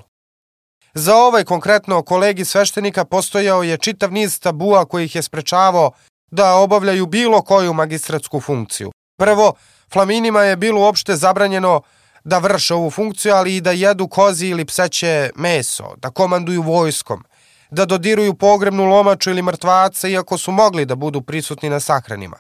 [0.93, 5.91] Za ovaj konkretno kolegi sveštenika postojao je čitav niz tabua koji ih je sprečavao
[6.31, 8.91] da obavljaju bilo koju magistratsku funkciju.
[9.17, 9.53] Prvo,
[9.93, 11.81] flaminima je bilo uopšte zabranjeno
[12.27, 17.23] da vrše ovu funkciju, ali i da jedu kozi ili pseće meso, da komanduju vojskom,
[17.71, 22.39] da dodiruju pogrebnu lomaču ili mrtvaca, iako su mogli da budu prisutni na sahranima.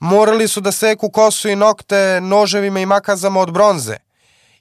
[0.00, 3.96] Morali su da seku kosu i nokte noževima i makazama od bronze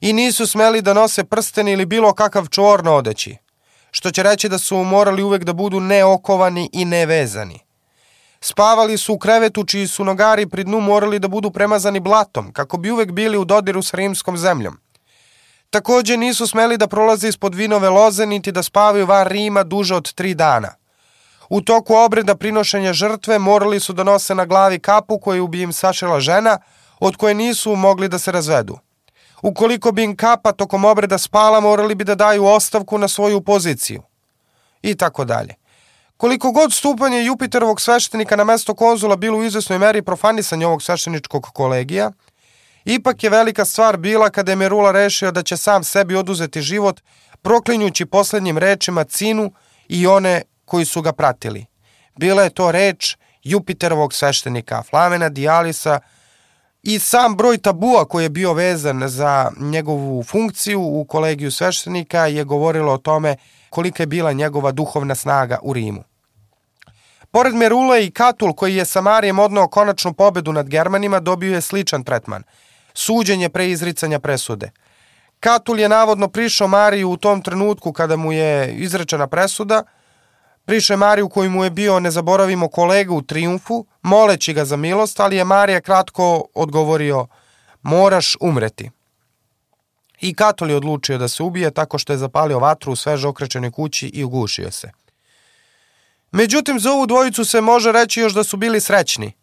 [0.02, 3.38] i nisu smeli da nose prsten ili bilo kakav čvor na odeći,
[3.92, 7.60] što će reći da su morali uvek da budu neokovani i nevezani.
[8.46, 12.78] Spavali su u krevetu čiji su nogari pri dnu morali da budu premazani blatom, kako
[12.78, 14.78] bi uvek bili u dodiru s rimskom zemljom.
[15.70, 20.14] Takođe nisu smeli da prolaze ispod vinove loze niti da spavaju van Rima duže od
[20.14, 20.76] tri dana.
[21.50, 25.74] U toku obreda prinošenja žrtve morali su da nose na glavi kapu koju bi im
[25.74, 26.58] sašila žena,
[27.00, 28.78] od koje nisu mogli da se razvedu.
[29.42, 34.04] Ukoliko bi im kapa tokom obreda spala, morali bi da daju ostavku na svoju poziciju.
[34.82, 35.63] I tako dalje.
[36.18, 41.44] Koliko god stupanje Jupiterovog sveštenika na mesto konzula bilo u izvesnoj meri profanisanje ovog svešteničkog
[41.54, 42.12] kolegija,
[42.86, 47.02] ipak je velika stvar bila kada je Merula rešio da će sam sebi oduzeti život,
[47.42, 49.52] proklinjući poslednjim rečima Cinu
[49.88, 51.66] i one koji su ga pratili.
[52.16, 56.00] Bila je to reč Jupiterovog sveštenika Flamena Dialisa
[56.84, 62.44] i sam broj tabua koji je bio vezan za njegovu funkciju u kolegiju sveštenika je
[62.44, 63.36] govorilo o tome
[63.74, 66.04] kolika je bila njegova duhovna snaga u Rimu.
[67.32, 71.62] Pored Merula i Katul, koji je sa Marijem odnao konačnu pobedu nad Germanima, dobio je
[71.62, 72.44] sličan tretman.
[72.94, 74.72] Suđenje pre izricanja presude.
[75.40, 79.84] Katul je navodno prišao Mariju u tom trenutku kada mu je izrečena presuda,
[80.66, 84.78] prišao je Mariju koji mu je bio, ne zaboravimo, kolega u triumfu, moleći ga za
[84.78, 87.28] milost, ali je Marija kratko odgovorio,
[87.82, 88.92] moraš umreti.
[90.24, 93.72] I Katul je odlučio da se ubije tako što je zapalio vatru u sveže okrečenoj
[93.72, 94.92] kući i ugušio se.
[96.32, 99.34] Međutim, za ovu dvojicu se može reći još da su bili srećni.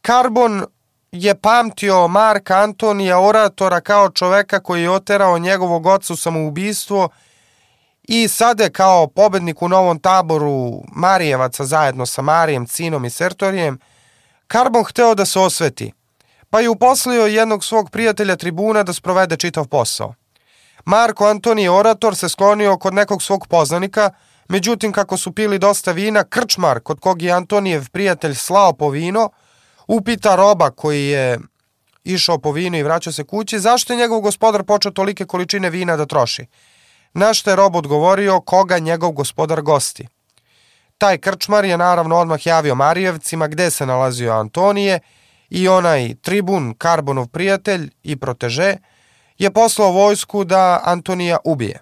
[0.00, 0.64] Karbon
[1.12, 7.08] je pamtio Marka Antonija oratora kao čoveka koji je oterao njegovog oca u samoubistvo
[8.02, 13.78] i sada kao pobednik u novom taboru Marijevaca zajedno sa Marijem, Cinom i Sertorijem,
[14.46, 15.92] Karbon hteo da se osveti,
[16.54, 20.14] pa je uposlio jednog svog prijatelja tribuna da sprovede čitav posao.
[20.84, 24.10] Marko Antonije orator se sklonio kod nekog svog poznanika–
[24.48, 29.30] Međutim, kako su pili dosta vina, krčmar, kod kog je Antonijev prijatelj slao po vino,
[29.86, 31.38] upita roba koji je
[32.04, 35.96] išao po vino i vraćao se kući, zašto je njegov gospodar počeo tolike količine vina
[35.96, 36.46] da troši.
[37.14, 40.08] Na što je rob odgovorio koga njegov gospodar gosti.
[40.98, 45.00] Taj krčmar je naravno odmah javio Marijevcima gde se nalazio Antonije
[45.54, 48.76] i onaj tribun, Karbonov prijatelj i proteže,
[49.38, 51.80] je poslao vojsku da Antonija ubije.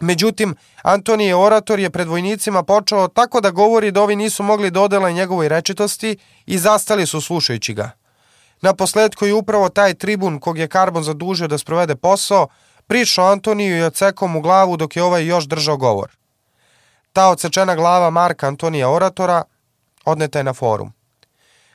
[0.00, 5.10] Međutim, Antonije orator je pred vojnicima počeo tako da govori da ovi nisu mogli dodela
[5.10, 7.90] njegovoj rečitosti i zastali su slušajući ga.
[8.60, 12.48] Na posledku je upravo taj tribun kog je Karbon zadužio da sprovede posao,
[12.86, 16.10] prišao Antoniju i ocekao mu glavu dok je ovaj još držao govor.
[17.12, 19.42] Ta odsečena glava Marka Antonija Oratora
[20.04, 20.92] odneta je na forum.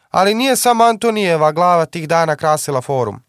[0.09, 3.21] Ali nije samo Antonijeva glava tih dana krasila forum.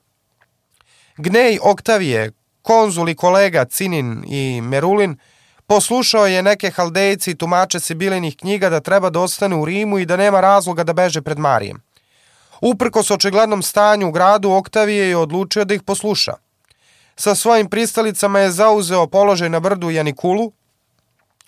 [1.16, 5.16] Gnej Oktavije, konzul i kolega Cinin i Merulin,
[5.66, 10.06] poslušao je neke haldejci i tumače Sibilinih knjiga da treba da ostane u Rimu i
[10.06, 11.82] da nema razloga da beže pred Marijem.
[12.60, 16.34] Uprkos očiglednom stanju u gradu, Oktavije je odlučio da ih posluša.
[17.16, 20.52] Sa svojim pristalicama je zauzeo položaj na brdu Janikulu,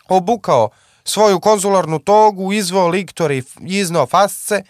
[0.08, 0.70] obukao
[1.04, 4.62] svoju konzularnu togu, izvao liktor i iznao fasce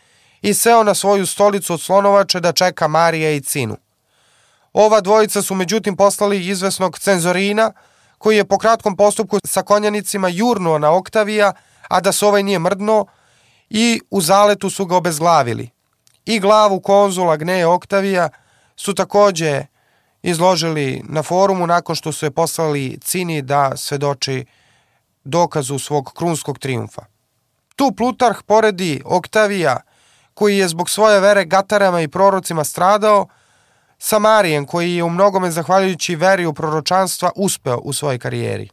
[0.43, 3.77] i seo na svoju stolicu od slonovače da čeka Marija i Cinu.
[4.73, 7.73] Ova dvojica su međutim poslali izvesnog cenzorina,
[8.19, 11.53] koji je po kratkom postupku sa konjanicima jurnuo na Oktavija,
[11.89, 13.07] a da se ovaj nije mrdno,
[13.71, 15.71] i u zaletu su ga obezglavili.
[16.25, 18.29] I glavu konzula Gneje Oktavija
[18.77, 19.67] su takođe
[20.23, 24.45] izložili na forumu nakon što su je poslali Cini da svedoči
[25.25, 27.03] dokazu svog krunskog triumfa.
[27.77, 29.81] Tu Plutarh poredi Oktavija,
[30.35, 33.27] koji je zbog svoje vere gatarama i prorocima stradao,
[33.99, 38.69] sa Marijem, koji je u mnogome zahvaljujući veri u proročanstva uspeo u svojoj karijeri.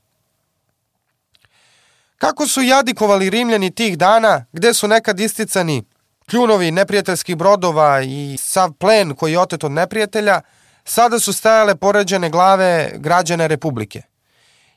[2.18, 5.84] Kako su jadikovali Rimljani tih dana, gde su nekad isticani
[6.30, 10.42] kljunovi neprijateljskih brodova i sav plen koji je otet od neprijatelja,
[10.84, 14.02] sada su stajale poređene glave građane Republike.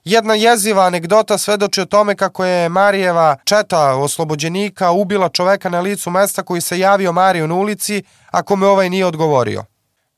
[0.04, 6.10] Jedna jeziva anegdota svedoči o tome kako je Marijeva četa oslobođenika ubila čoveka na licu
[6.10, 9.64] mesta koji se javio Mariju na ulici, ako me ovaj nije odgovorio.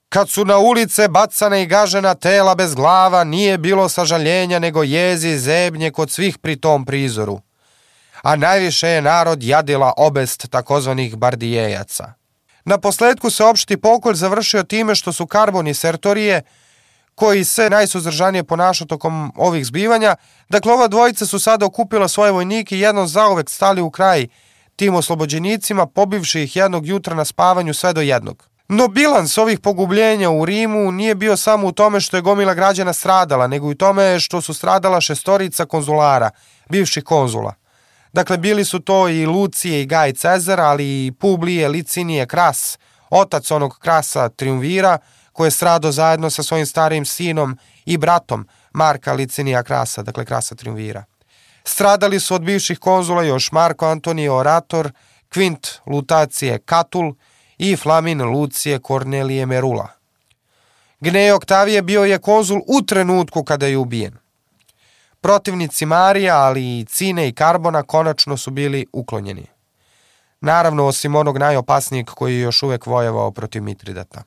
[0.08, 5.28] Kad su na ulice bacane i gažena tela bez glava, nije bilo sažaljenja nego jezi
[5.28, 7.40] i zebnje kod svih pri tom prizoru.
[8.22, 12.12] A najviše je narod jadila obest takozvanih bardijejaca.
[12.64, 16.42] Na posledku se opšti pokolj završio time što su Karbon i Sertorije,
[17.14, 20.16] koji se najsuzdržanije ponašao tokom ovih zbivanja,
[20.48, 24.26] dakle ova dvojica su sada okupila svoje vojnike i jednom zauvek stali u kraj
[24.76, 28.48] tim oslobođenicima, pobivši ih jednog jutra na spavanju sve do jednog.
[28.68, 32.92] No bilans ovih pogubljenja u Rimu nije bio samo u tome što je gomila građana
[32.92, 36.30] stradala, nego i u tome što su stradala šestorica konzulara,
[36.68, 37.54] bivših konzula.
[38.12, 42.78] Dakle, bili su to i Lucije i Gaj Cezar, ali i Publije, Licinije, Kras,
[43.10, 44.98] otac onog Krasa Triumvira,
[45.34, 50.54] koji je stradao zajedno sa svojim starijim sinom i bratom Marka Licinija Krasa, dakle Krasa
[50.54, 51.04] Triumvira.
[51.64, 54.92] Stradali su od bivših konzula još Marko Antonio Orator,
[55.28, 57.14] Kvint Lutacije Katul
[57.58, 59.88] i Flamin Lucije Kornelije Merula.
[61.00, 64.16] Gnej Oktavije bio je konzul u trenutku kada je ubijen.
[65.20, 69.46] Protivnici Marija, ali i Cine i Karbona konačno su bili uklonjeni.
[70.40, 74.22] Naravno, osim onog najopasnijeg koji je još uvek vojevao protiv Mitridata.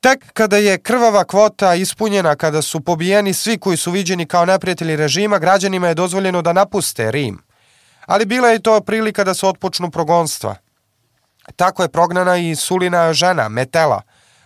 [0.00, 4.96] Tek kada je krvava kvota ispunjena, kada su pobijeni svi koji su viđeni kao neprijatelji
[4.96, 7.42] režima, građanima je dozvoljeno da napuste Rim.
[8.06, 10.56] Ali bila je to prilika da se otpočnu progonstva–
[11.56, 14.02] Tako je prognana i Sulina žena, Metela,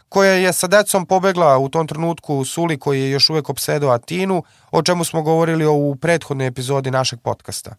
[0.08, 3.90] koja je sa decom pobegla u tom trenutku u Suli koji je još uvek obsedao
[3.90, 7.74] Atinu, o čemu smo govorili u prethodnoj epizodi našeg podcasta.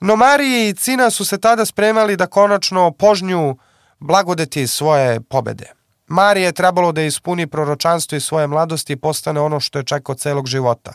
[0.00, 3.56] No Marije i Cina su se tada spremali da konačno požnju
[3.98, 5.72] blagodeti svoje pobede.
[6.06, 10.14] Marije je trebalo da ispuni proročanstvo iz svoje mladosti i postane ono što je čekao
[10.14, 10.92] celog života.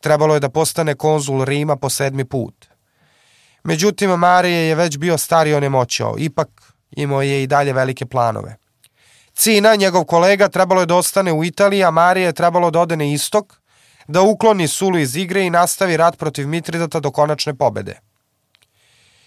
[0.00, 2.54] Trebalo je da postane konzul Rima po sedmi put–
[3.64, 6.48] Međutim, Marije je već bio stari onemoćao, ipak
[6.90, 8.56] imao je i dalje velike planove.
[9.34, 12.96] Cina, njegov kolega, trebalo je da ostane u Italiji, a Marije je trebalo da ode
[12.96, 13.54] na istok,
[14.08, 18.00] da ukloni Sulu iz igre i nastavi rat protiv Mitridata do konačne pobede.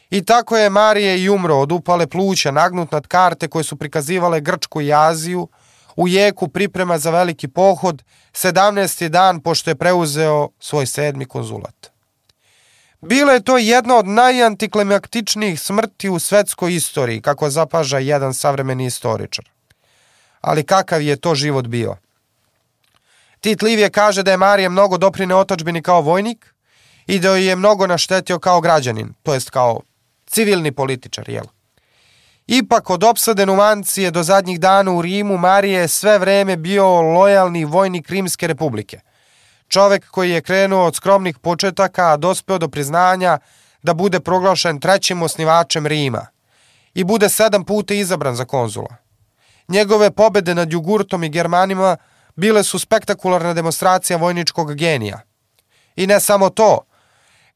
[0.10, 4.42] I tako je Marije i umro od upale pluća, nagnut nad karte koje su prikazivale
[4.42, 5.48] Grčku i Aziju,
[5.96, 8.04] u jeku priprema za veliki pohod,
[8.34, 9.08] 17.
[9.08, 11.92] dan pošto je preuzeo svoj sedmi konzulat.
[13.02, 19.46] Bila je to jedna od najantiklimaktičnijih smrti u svetskoj istoriji, kako zapaža jedan savremeni istoričar.
[20.42, 21.96] Ali kakav je to život bio?
[23.40, 26.54] Tit Livije kaže da je Marije mnogo doprine otačbini kao vojnik
[27.08, 29.82] i da je mnogo naštetio kao građanin, to jest kao
[30.28, 31.46] civilni političar, jel?
[32.48, 37.66] Ipak od opsade Numancije do zadnjih dana u Rimu Marije je sve vreme bio lojalni
[37.66, 39.00] vojnik Rimske republike.
[39.68, 43.40] čovek koji je krenuo od skromnih početaka, a dospeo do priznanja
[43.84, 46.26] da bude proglašen trećim osnivačem Rima
[46.94, 48.96] i bude sedam puta izabran za konzula.
[49.68, 51.98] Njegove pobede nad Jugurtom i Germanima
[52.36, 55.22] bile su spektakularna demonstracija vojničkog genija.
[55.96, 56.87] I ne samo to,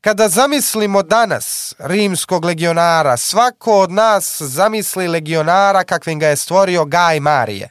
[0.01, 7.19] Kada zamislimo danas rimskog legionara, svako od nas zamisli legionara kakvim ga je stvorio Gaj
[7.19, 7.69] Marije.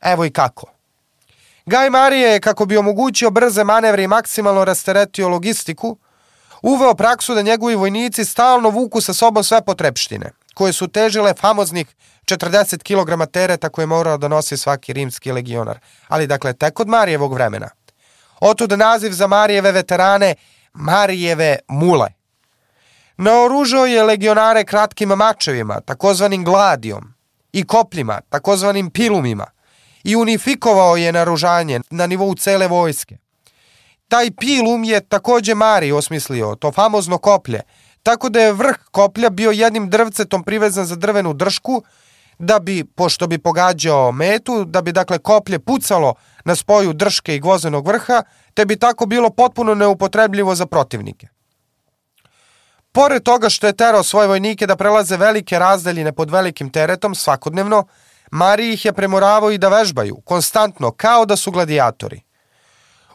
[0.00, 0.66] Evo i kako.
[1.66, 5.98] Gaj Marije je, kako bi omogućio brze manevre i maksimalno rasteretio logistiku,
[6.62, 11.86] uveo praksu da njegovi vojnici stalno vuku sa sobom sve potrepštine, koje su težile famoznih
[12.24, 17.34] 40 kg tereta koje morao da nosi svaki rimski legionar, ali dakle tek od Marijevog
[17.34, 17.70] vremena.
[18.40, 20.34] Otud naziv za Marijeve veterane
[20.74, 22.12] Marijeve mule.
[23.16, 27.14] Naoružao je legionare kratkim mačevima, takozvanim gladijom,
[27.52, 29.46] i kopljima, takozvanim pilumima,
[30.04, 33.16] i unifikovao je naružanje na nivou cele vojske.
[34.08, 37.60] Taj pilum je takođe Mari osmislio, to famozno koplje,
[38.02, 41.82] tako da je vrh koplja bio jednim drvcetom privezan za drvenu dršku,
[42.38, 46.14] da bi, pošto bi pogađao metu, da bi dakle koplje pucalo
[46.44, 48.22] na spoju drške i gvozenog vrha,
[48.54, 51.28] te bi tako bilo potpuno neupotrebljivo za protivnike.
[52.92, 57.86] Pored toga što je terao svoje vojnike da prelaze velike razdaljine pod velikim teretom svakodnevno,
[58.30, 62.20] Mariji ih je premoravao i da vežbaju, konstantno, kao da su gladijatori.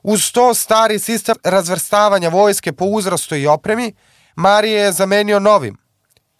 [0.04, 3.94] Uz to stari sistem razvrstavanja vojske po uzrastu i opremi,
[4.36, 5.78] Marije je zamenio novim.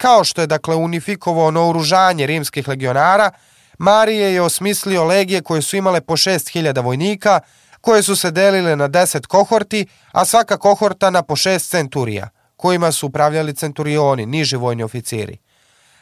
[0.00, 3.30] Kao što je dakle unifikovao naoružanje rimskih legionara,
[3.78, 7.40] Marije je osmislio legije koje su imale po 6000 vojnika,
[7.80, 12.92] koje su se delile na 10 kohorti, a svaka kohorta na po 6 centurija, kojima
[12.92, 15.38] su upravljali centurioni, niži vojni oficiri.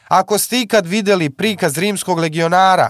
[0.07, 2.89] Ako ste ikad videli prikaz rimskog legionara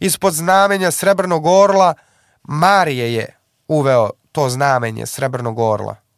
[0.00, 1.94] ispod znamenja Srebrnog orla,
[2.42, 3.36] Marije je
[3.68, 6.09] uveo to znamenje Srebrnog orla.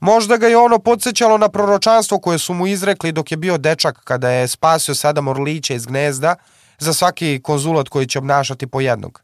[0.00, 4.00] Možda ga je ono podsjećalo na proročanstvo koje su mu izrekli dok je bio dečak
[4.04, 6.34] kada je spasio sedam orlića iz gnezda
[6.78, 9.22] za svaki konzulat koji će obnašati po jednog.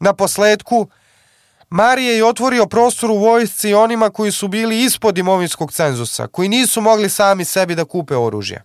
[0.00, 0.88] Na posledku,
[1.70, 6.80] Marije je otvorio prostor u vojsci onima koji su bili ispod imovinskog cenzusa, koji nisu
[6.80, 8.62] mogli sami sebi da kupe oružje.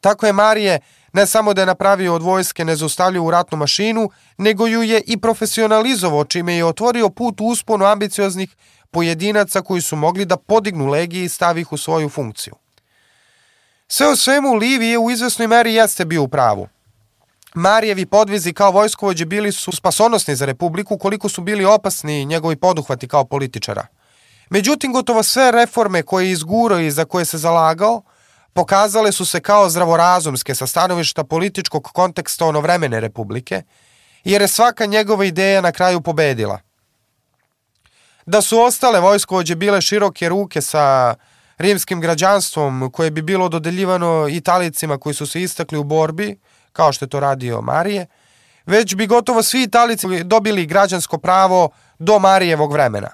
[0.00, 0.80] Tako je Marije
[1.12, 6.24] ne samo da je napravio od vojske nezaustavljivu ratnu mašinu, nego ju je i profesionalizovao,
[6.24, 8.56] čime je otvorio put u usponu ambicioznih
[8.90, 12.54] pojedinaca koji su mogli da podignu legije i stavi ih u svoju funkciju.
[13.88, 16.68] Sve o svemu Livije u izvesnoj meri jeste bio u pravu.
[17.54, 23.08] Marijevi podvizi kao vojskovođe bili su spasonosni za Republiku koliko su bili opasni njegovi poduhvati
[23.08, 23.86] kao političara.
[24.50, 28.02] Međutim, gotovo sve reforme koje je izgurao i za koje se zalagao,
[28.52, 33.62] pokazale su se kao zdravorazumske sa stanovišta političkog konteksta onovremene Republike,
[34.24, 36.60] jer je svaka njegova ideja na kraju pobedila.
[38.26, 41.14] Da su ostale vojskovođe bile široke ruke sa
[41.58, 46.38] rimskim građanstvom koje bi bilo dodeljivano Italicima koji su se istakli u borbi,
[46.72, 48.06] kao što je to radio Marije,
[48.66, 51.68] već bi gotovo svi Italici dobili građansko pravo
[51.98, 53.10] do Marijevog vremena.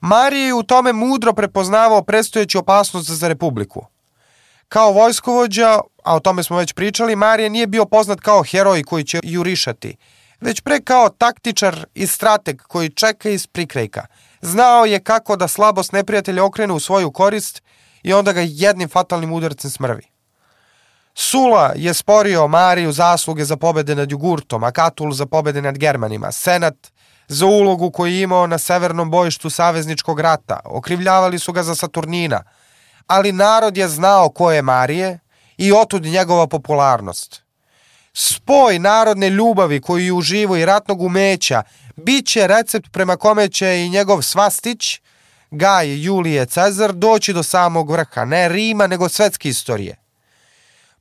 [0.00, 3.86] Marije je u tome mudro prepoznavao predstojeću opasnost za Republiku.
[4.68, 9.04] Kao vojskovođa, a o tome smo već pričali, Marije nije bio poznat kao heroj koji
[9.04, 9.96] će jurišati,
[10.40, 14.06] već pre kao taktičar i strateg koji čeka iz prikrejka.
[14.40, 17.62] Znao je kako da slabost neprijatelja okrene u svoju korist
[18.02, 20.02] i onda ga jednim fatalnim udarcem smrvi.
[21.14, 26.32] Sula je sporio Mariju zasluge za pobede nad Jugurtom, a Katul za pobede nad Germanima,
[26.32, 26.74] Senat
[27.28, 32.42] za ulogu koju je imao na severnom bojištu savezničkog rata, okrivljavali su ga za Saturnina,
[33.06, 35.18] ali narod je znao ko je Marije
[35.56, 37.45] i otud njegova popularnost.
[38.18, 41.62] Spoj narodne ljubavi koju uživo i ratnog umeća
[41.96, 45.00] bit će recept prema kome će i njegov svastić,
[45.50, 49.96] Gaj Julije Cezar, doći do samog vrha, ne Rima, nego svetske istorije.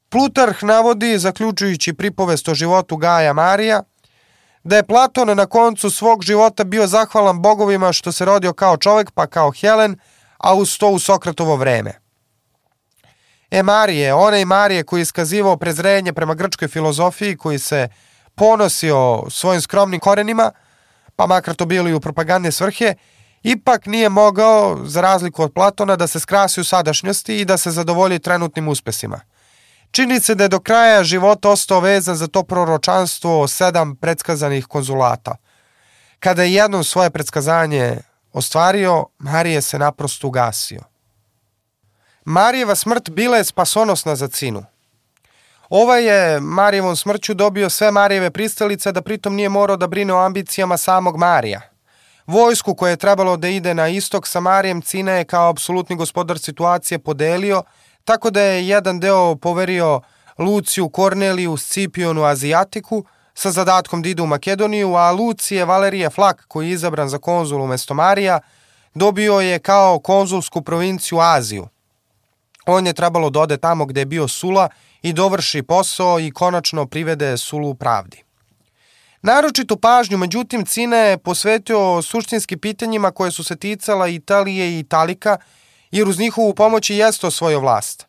[0.09, 3.83] Plutarh navodi, zaključujući pripovest o životu Gaja Marija,
[4.63, 9.11] da je Platon na koncu svog života bio zahvalan bogovima što se rodio kao čovek
[9.11, 9.99] pa kao Helen,
[10.37, 12.04] a uz to u Sokratovo vreme.
[13.55, 17.87] E Marije, onaj Marije koji je iskazivao prezrenje prema grčkoj filozofiji, koji se
[18.35, 20.51] ponosio svojim skromnim korenima,
[21.15, 22.93] pa makar to bilo i u propagandne svrhe,
[23.43, 27.71] ipak nije mogao, za razliku od Platona, da se skrasi u sadašnjosti i da se
[27.71, 29.21] zadovolji trenutnim uspesima–
[29.95, 34.65] Čini se da je do kraja života ostao vezan za to proročanstvo o sedam predskazanih
[34.65, 35.35] konzulata.
[36.19, 37.97] Kada je jednom svoje predskazanje
[38.33, 40.81] ostvario, Marije se naprosto ugasio.
[42.25, 44.65] Marijeva smrt bila je spasonosna za cinu.
[45.69, 50.25] Ovaj je Marijevom smrću dobio sve Marijeve pristalice da pritom nije morao da brine o
[50.25, 51.61] ambicijama samog Marija.
[52.27, 56.39] Vojsku koja je trebalo da ide na istok sa Marijem Cina je kao apsolutni gospodar
[56.39, 57.63] situacije podelio,
[58.03, 60.01] tako da je jedan deo poverio
[60.37, 66.67] Luciju Korneliju Scipionu Azijatiku sa zadatkom da ide u Makedoniju, a Lucije Valerije Flak, koji
[66.67, 68.39] je izabran za konzul umesto Marija,
[68.93, 71.67] dobio je kao konzulsku provinciju Aziju.
[72.65, 74.69] On je trebalo da ode tamo gde je bio Sula
[75.01, 78.23] i dovrši posao i konačno privede Sulu pravdi.
[79.21, 85.37] Naročitu pažnju, međutim, Cine je posvetio suštinski pitanjima koje su se ticala Italije i Italika,
[85.91, 88.07] jer uz njihovu pomoć i jeste osvojio vlast.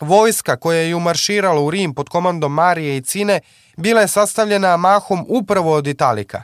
[0.00, 3.40] Vojska koja je umarširala u Rim pod komandom Marije i Cine
[3.76, 6.42] bila je sastavljena mahom upravo od Italika.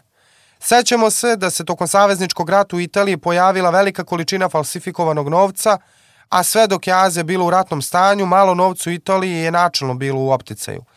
[0.61, 5.79] Sećamo se da se tokom savezničkog rata u Italiji pojavila velika količina falsifikovanog novca,
[6.29, 9.95] a sve dok je Azija bila u ratnom stanju, malo novca u Italiji je načelno
[9.95, 10.85] bilo u opticaju–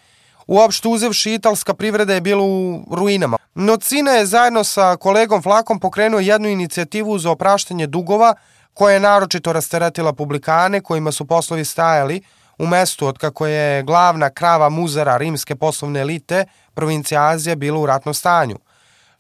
[0.49, 3.37] Uopšte uzevši italska privreda je bila u ruinama.
[3.55, 8.33] No Cina je zajedno sa kolegom Flakom pokrenuo jednu inicijativu za opraštanje dugova
[8.73, 12.21] koja je naročito rasteretila publikane kojima su poslovi stajali
[12.57, 17.85] u mestu od kako je glavna krava muzara rimske poslovne elite provincija Azija bila u
[17.85, 18.57] ratnom stanju.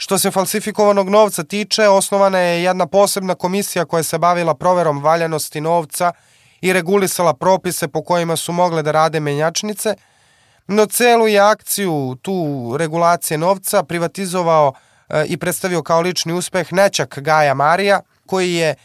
[0.01, 5.61] Što se falsifikovanog novca tiče, osnovana je jedna posebna komisija koja se bavila proverom valjanosti
[5.61, 6.11] novca
[6.61, 9.95] i regulisala propise po kojima su mogle da rade menjačnice–
[10.69, 14.73] No celu je akciju tu regulacije novca privatizovao
[15.09, 18.75] e, i predstavio kao lični uspeh nečak Gaja Marija, koji je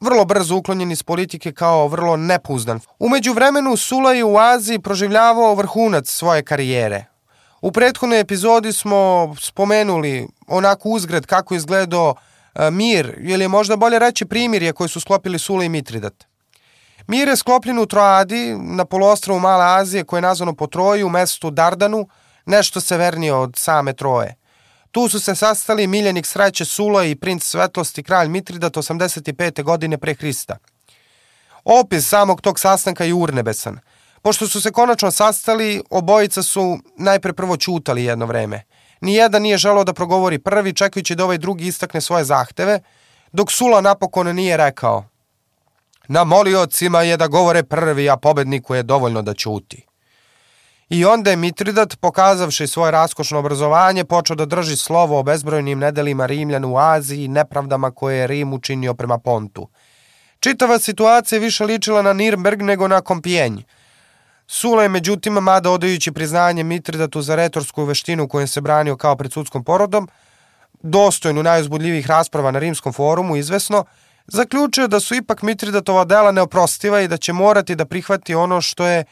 [0.00, 2.80] vrlo brzo uklonjen iz politike kao vrlo nepouzdan.
[2.98, 7.04] Umeđu vremenu Sula je u Aziji proživljavao vrhunac svoje karijere.
[7.64, 12.14] U prethodnoj epizodi smo spomenuli onako uzgred kako izgledao
[12.54, 16.24] e, mir, ili je možda bolje reći primirje koje su sklopili Sula i Mitridat.
[17.06, 21.08] Mir je sklopljen u Troadi, na poluostrovu Male Azije, koje je nazvano po Troji, u
[21.08, 22.08] mestu Dardanu,
[22.46, 24.36] nešto severnije od same Troje.
[24.90, 29.62] Tu su se sastali miljenik sreće Sula i princ svetlosti kralj Mitridat 85.
[29.62, 30.56] godine pre Hrista.
[31.64, 33.78] Opis samog tog sastanka je urnebesan.
[34.24, 38.62] Pošto su se konačno sastali, obojica su najpre prvo čutali jedno vreme.
[39.00, 42.80] Nijedan nije želao da progovori prvi, čekajući da ovaj drugi istakne svoje zahteve,
[43.32, 45.04] dok Sula napokon nije rekao–
[46.08, 49.86] Na moliocima je da govore prvi, a pobedniku je dovoljno da ćuti.
[50.88, 56.26] I onda je Mitridat, pokazavši svoje raskošno obrazovanje, počeo da drži slovo o bezbrojnim nedelima
[56.26, 59.68] Rimljana u Aziji i nepravdama koje je Rim učinio prema Pontu.
[60.40, 63.62] Čitava situacija više ličila na Nirnberg nego na Kompijenj.
[64.46, 69.32] Sula je međutim, mada odajući priznanje Mitridatu za retorsku veštinu kojom se branio kao pred
[69.32, 70.08] sudskom porodom,
[70.82, 73.84] dostojnu najuzbudljivih rasprava na rimskom forumu, izvesno,
[74.26, 78.86] zaključio da su ipak Mitridatova dela neoprostiva i da će morati da prihvati ono što
[78.86, 79.04] je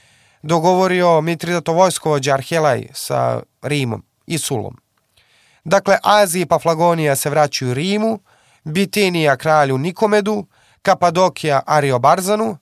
[0.43, 4.77] dogovorio Mitridatov vojskovođa Arhelaj sa Rimom i Sulom.
[5.65, 8.19] Dakle, Azija i Paflagonija se vraćaju Rimu,
[8.65, 10.47] Bitinija kralju Nikomedu,
[10.83, 12.59] Kapadokija Ariobarzanu,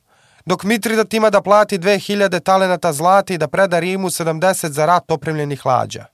[0.51, 5.11] dok Mitridat ima da plati 2000 talenata zlata i da preda Rimu 70 za rat
[5.11, 6.05] opremljenih lađa.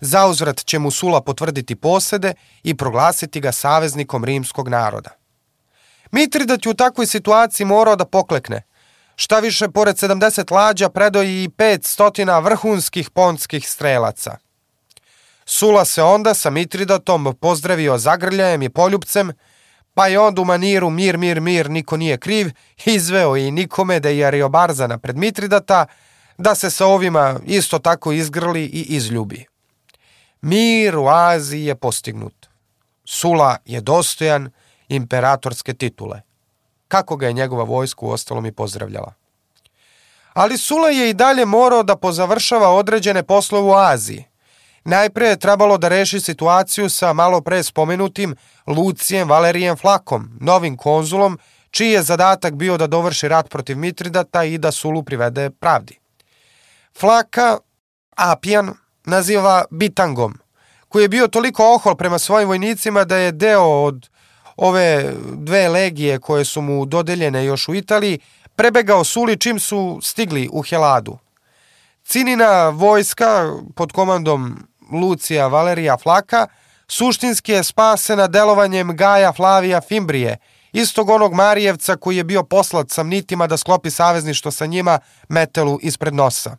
[0.00, 5.10] Zauzvrat će mu Sula potvrditi posede i proglasiti ga saveznikom rimskog naroda.
[6.10, 8.62] Mitridat je u takvoj situaciji morao da poklekne.
[9.16, 14.36] Šta više, pored 70 lađa predo i 500 vrhunskih ponskih strelaca.
[15.44, 19.32] Sula se onda sa Mitridatom pozdravio zagrljajem i poljubcem,
[19.98, 22.50] pa je onda u maniru mir, mir, mir, niko nije kriv,
[22.84, 25.86] izveo i nikome da je Ariobarzana pred Mitridata,
[26.36, 29.46] da se sa ovima isto tako izgrli i izljubi.
[30.40, 32.46] Mir u Aziji je postignut.
[33.04, 34.50] Sula je dostojan,
[34.88, 36.20] imperatorske titule.
[36.88, 39.12] Kako ga je njegova vojska u ostalom i pozdravljala.
[40.32, 44.24] Ali Sula je i dalje morao da pozavršava određene poslove u Aziji.
[44.84, 48.36] Najpre je trebalo da reši situaciju sa malo pre spomenutim
[48.68, 51.38] Lucijem Valerijem Flakom, novim konzulom,
[51.70, 55.98] čiji je zadatak bio da dovrši rat protiv Mitridata i da Sulu privede pravdi.
[56.98, 57.58] Flaka
[58.16, 60.38] Apijan naziva bitangom,
[60.88, 64.08] koji je bio toliko ohol prema svojim vojnicima da je deo od
[64.56, 68.18] ove dve legije koje su mu dodeljene još u Italiji,
[68.56, 71.18] prebegao Suli čim su stigli u Heladu.
[72.04, 76.46] Cinina vojska pod komandom Lucija Valerija Flaka
[76.88, 80.36] suštinski je spasena delovanjem Gaja Flavija Fimbrije,
[80.72, 86.14] istog onog Marijevca koji je bio poslat samnitima da sklopi savezništvo sa njima metelu ispred
[86.14, 86.56] nosa.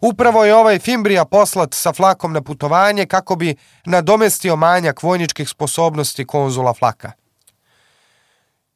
[0.00, 6.26] Upravo je ovaj Fimbrija poslat sa Flakom na putovanje kako bi nadomestio manjak vojničkih sposobnosti
[6.26, 7.12] konzula Flaka.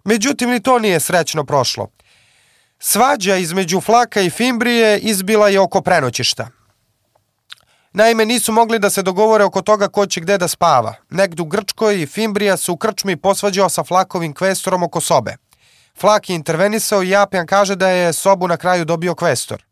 [0.05, 1.91] Međutim, ni to nije srećno prošlo.
[2.78, 6.49] Svađa između Flaka i Fimbrije izbila je oko prenoćišta.
[7.97, 10.94] Naime, nisu mogli da se dogovore oko toga ko će gde da spava.
[11.11, 15.36] Negde u Grčkoj Fimbrija se u krčmi posvađao sa Flakovim kvestorom oko sobe.
[16.01, 19.64] Flak je intervenisao i Japijan kaže da je sobu na kraju dobio kvestor.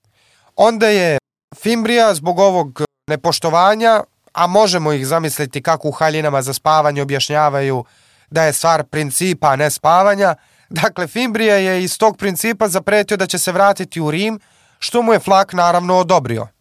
[0.56, 1.18] Onda je
[1.62, 4.02] Fimbrija zbog ovog nepoštovanja,
[4.32, 7.84] a možemo ih zamisliti kako u haljinama za spavanje objašnjavaju
[8.30, 10.34] da je stvar principa, a ne spavanja,
[10.68, 14.40] dakle Fimbrija je iz tog principa zapretio da će se vratiti u Rim,
[14.78, 16.54] što mu je Flak naravno odobrio.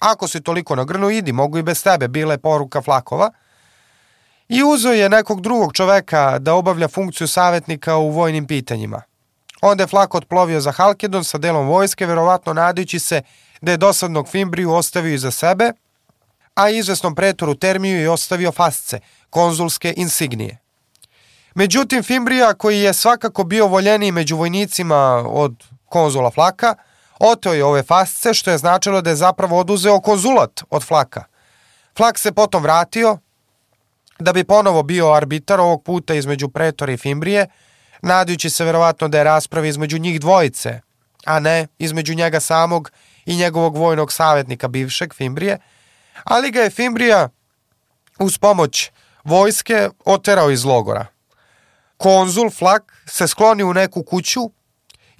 [0.00, 3.30] Ako si toliko nagrnu, idi, mogu i bez tebe, bila je poruka Flakova.
[4.48, 9.02] I uzo je nekog drugog čoveka da obavlja funkciju savjetnika u vojnim pitanjima.
[9.62, 13.22] Onda je Flak otplovio za Halkedon sa delom vojske, verovatno nadajući se
[13.60, 15.72] da je dosadnog Fimbriju ostavio iza sebe,
[16.54, 20.58] a izvesnom pretoru Termiju je ostavio fasce, konzulske insignije.
[21.54, 26.74] Međutim, Fimbrija, koji je svakako bio voljeniji među vojnicima od konzula Flaka,
[27.20, 31.24] oteo je ove fasce, što je značilo da je zapravo oduzeo konzulat od Flaka.
[31.96, 33.18] Flak se potom vratio,
[34.18, 37.46] da bi ponovo bio arbitar ovog puta između pretora i Fimbrije,
[38.02, 40.80] nadajući se verovatno da je rasprava između njih dvojice,
[41.26, 42.90] a ne između njega samog
[43.26, 45.58] i njegovog vojnog savjetnika bivšeg Fimbrije,
[46.24, 47.28] ali ga je Fimbrija
[48.18, 48.90] uz pomoć
[49.24, 51.06] vojske oterao iz logora.
[51.96, 54.40] Konzul Flak se skloni u neku kuću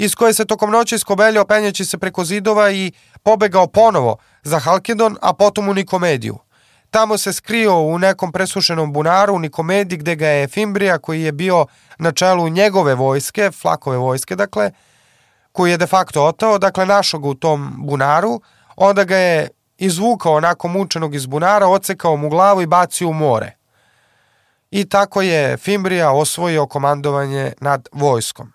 [0.01, 2.93] iz koje se tokom noći iskobeljao penjaći se preko zidova i
[3.23, 6.39] pobegao ponovo za Halkedon, a potom u Nikomediju.
[6.91, 11.33] Tamo se skrio u nekom presušenom bunaru u Nikomedi gde ga je Fimbrija koji je
[11.33, 11.67] bio
[11.99, 14.71] na čelu njegove vojske, Flakove vojske dakle,
[15.53, 18.41] koji je de facto otao, dakle našao ga u tom bunaru,
[18.77, 19.49] onda ga je
[19.79, 23.57] izvukao onako mučenog iz bunara, ocekao mu glavu i bacio u more.
[24.71, 28.53] I tako je Fimbrija osvojio komandovanje nad vojskom.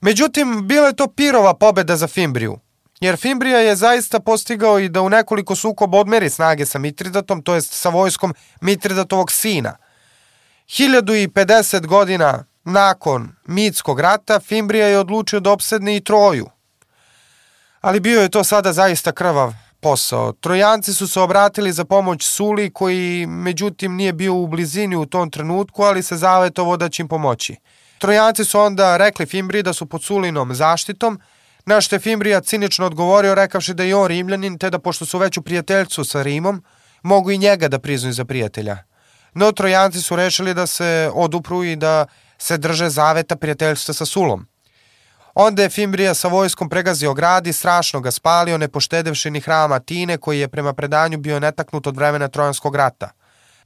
[0.00, 2.58] Međutim, bila je to pirova pobeda za Fimbriju,
[3.00, 7.54] jer Fimbrija je zaista postigao i da u nekoliko sukoba odmeri snage sa Mitridatom, to
[7.54, 9.76] jest sa vojskom Mitridatovog sina.
[10.68, 16.50] 1050 godina nakon Mitskog rata, Fimbrija je odlučio da opsedne i Troju.
[17.80, 20.32] Ali bio je to sada zaista krvav posao.
[20.32, 25.30] Trojanci su se obratili za pomoć Suli, koji međutim nije bio u blizini u tom
[25.30, 27.56] trenutku, ali se zavetovo da će im pomoći.
[27.98, 31.20] Trojanci su onda rekli Fimbri da su pod Sulinom zaštitom,
[31.66, 35.18] na što je Fimbrija cinično odgovorio rekavši da je on rimljanin, te da pošto su
[35.18, 36.64] već u prijateljcu sa Rimom,
[37.02, 38.78] mogu i njega da priznaju za prijatelja.
[39.34, 42.06] No Trojanci su rešili da se odupru i da
[42.38, 44.46] se drže zaveta prijateljstva sa Sulom.
[45.34, 49.74] Onda je Fimbrija sa vojskom pregazio grad i strašno ga spalio, ne poštedevši ni hrama
[49.74, 53.10] Atine, koji je prema predanju bio netaknut od vremena Trojanskog rata.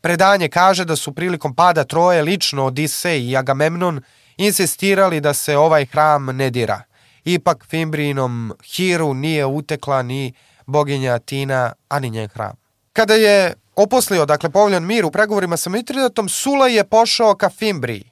[0.00, 4.00] Predanje kaže da su prilikom pada Troje lično Odisej i Agamemnon
[4.36, 6.82] insistirali da se ovaj hram ne dira.
[7.24, 10.32] Ipak Fimbrijinom Hiru nije utekla ni
[10.66, 12.56] boginja Atina, ani njen hram.
[12.92, 18.10] Kada je oposlio, dakle, povljan mir u pregovorima sa Mitridatom, Sula je pošao ka Fimbriji,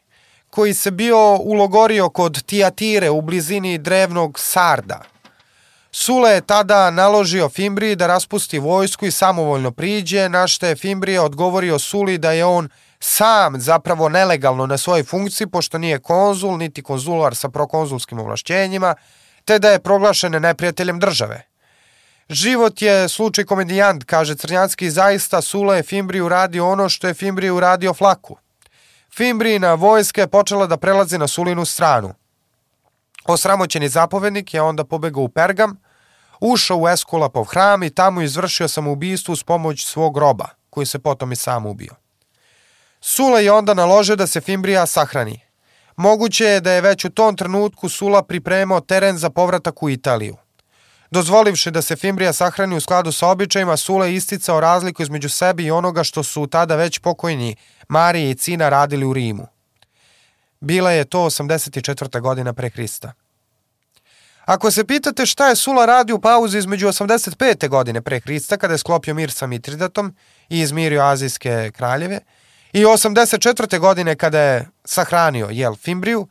[0.51, 5.03] koji se bio ulogorio kod Tijatire u blizini drevnog Sarda.
[5.93, 11.23] Sula je tada naložio Fimbriji da raspusti vojsku i samovoljno priđe, na što je Fimbrija
[11.23, 12.69] odgovorio Suli da je on
[13.01, 18.95] sam zapravo nelegalno na svojoj funkciji, pošto nije konzul, niti konzular sa prokonzulskim ovlašćenjima,
[19.45, 21.47] te da je proglašen neprijateljem države.
[22.29, 27.61] Život je slučaj komedijant, kaže Crnjanski, zaista Sula je Fimbriju radio ono što je Fimbriju
[27.61, 28.37] radio Flaku–
[29.15, 32.15] Fimbrijina vojska je počela da prelazi na Sulinu stranu.
[33.25, 35.77] Osramoćeni zapovednik je onda pobegao u Pergam,
[36.41, 41.33] ušao u Eskulapov hram i tamo izvršio samoubistvo uz pomoć svog roba, koji se potom
[41.33, 41.95] i sam ubio.
[43.01, 45.41] Sula je onda naložio da se Fimbrija sahrani.
[45.97, 50.37] Moguće je da je već u tom trenutku Sula pripremao teren za povratak u Italiju.
[51.11, 55.63] Dozvolivši da se Fimbrija sahrani u skladu sa običajima, Sula je isticao razliku između sebe
[55.63, 57.57] i onoga što su tada već pokojni
[57.89, 59.47] Marije i Cina radili u Rimu.
[60.61, 62.21] Bila je to 84.
[62.21, 63.13] godina pre Hrista.
[64.45, 67.69] Ako se pitate šta je Sula radio u pauzi između 85.
[67.69, 70.15] godine pre Hrista, kada je sklopio mir sa Mitridatom
[70.49, 72.21] i izmirio azijske kraljeve,
[72.73, 73.79] i 84.
[73.79, 76.29] godine kada je sahranio Jel Fimbriju,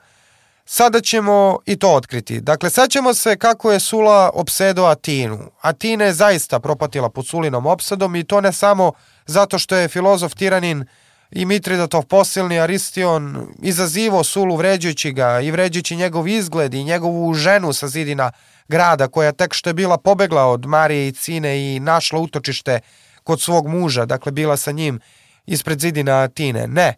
[0.72, 2.42] Sada ćemo i to otkriti.
[2.42, 5.52] Dakle, sećamo se kako je Sula opsedao Atinu.
[5.62, 8.92] Atina je zaista propatila pod Sulinom opsadom i to ne samo
[9.26, 10.86] zato što je filozof tiranin
[11.32, 17.74] i Mitridatov posilni Aristion izazivo Sulu vređujući ga i vređujući njegov izgled i njegovu ženu
[17.74, 18.32] sa zidina
[18.68, 22.80] grada koja tek što je bila pobegla od Marije i Cine i našla utočište
[23.24, 25.00] kod svog muža, dakle bila sa njim
[25.46, 26.68] ispred zidina Atine.
[26.68, 26.96] Ne,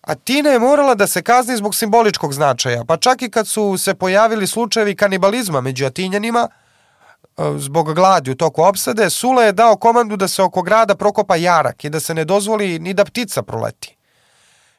[0.00, 3.94] Atina je morala da se kazni zbog simboličkog značaja, pa čak i kad su se
[3.94, 6.48] pojavili slučajevi kanibalizma među Atinjanima,
[7.58, 11.84] zbog gladi u toku opsade, Sula je dao komandu da se oko grada prokopa jarak
[11.84, 13.96] i da se ne dozvoli ni da ptica proleti.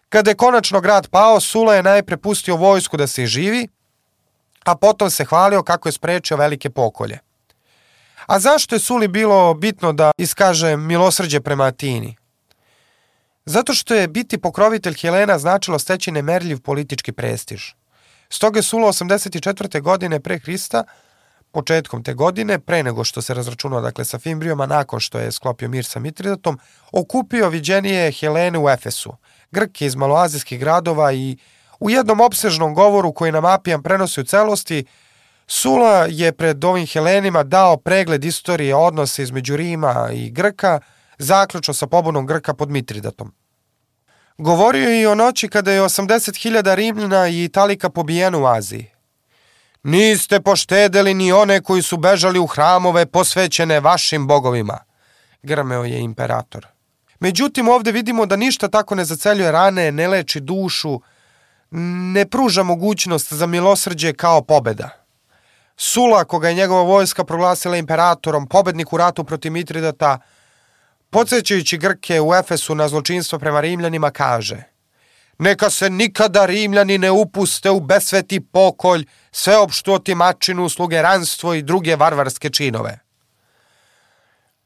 [0.09, 3.68] Kada je konačno grad pao, Sula je najpre pustio vojsku da se živi,
[4.66, 7.20] a potom se hvalio kako je sprečio velike pokolje.
[8.26, 12.16] A zašto je Suli bilo bitno da iskaže milosrđe prema Atini?
[13.45, 17.64] Zato što je biti pokrovitelj Helena značilo steći nemerljiv politički prestiž.
[18.30, 19.82] Stoga je Sula 84.
[19.82, 20.84] godine pre Hrista,
[21.52, 25.32] početkom te godine, pre nego što se razračunao dakle, sa Fimbrijom, a nakon što je
[25.32, 26.60] sklopio mir sa Mitridatom,
[26.91, 29.14] okupio viđenije Helene u Efesu,
[29.52, 31.38] Grke iz maloazijskih gradova i
[31.80, 34.86] u jednom opsežnom govoru koji nam Apijan prenosi u celosti,
[35.54, 40.80] Sula je pred ovim Helenima dao pregled istorije odnose između Rima i Grka,
[41.18, 43.34] zaključno sa pobunom Grka pod Mitridatom.
[44.38, 48.90] Govorio je i o noći kada je 80.000 Rimljana i Italika pobijeno u Aziji.
[49.84, 54.79] Niste poštedeli ni one koji su bežali u hramove posvećene vašim bogovima,
[55.43, 56.67] grmeo je imperator.
[57.19, 61.01] Međutim, ovde vidimo da ništa tako ne zaceljuje rane, ne leči dušu,
[61.71, 64.89] ne pruža mogućnost za milosrđe kao pobeda.
[65.77, 70.19] Sula, koga je njegova vojska proglasila imperatorom, pobednik u ratu protiv Mitridata,
[71.09, 74.70] podsjećajući Grke u Efesu na zločinstvo prema Rimljanima, kaže
[75.38, 82.49] Neka se nikada Rimljani ne upuste u besveti pokolj, sveopštu otimačinu, slugeranstvo i druge varvarske
[82.49, 82.99] činove.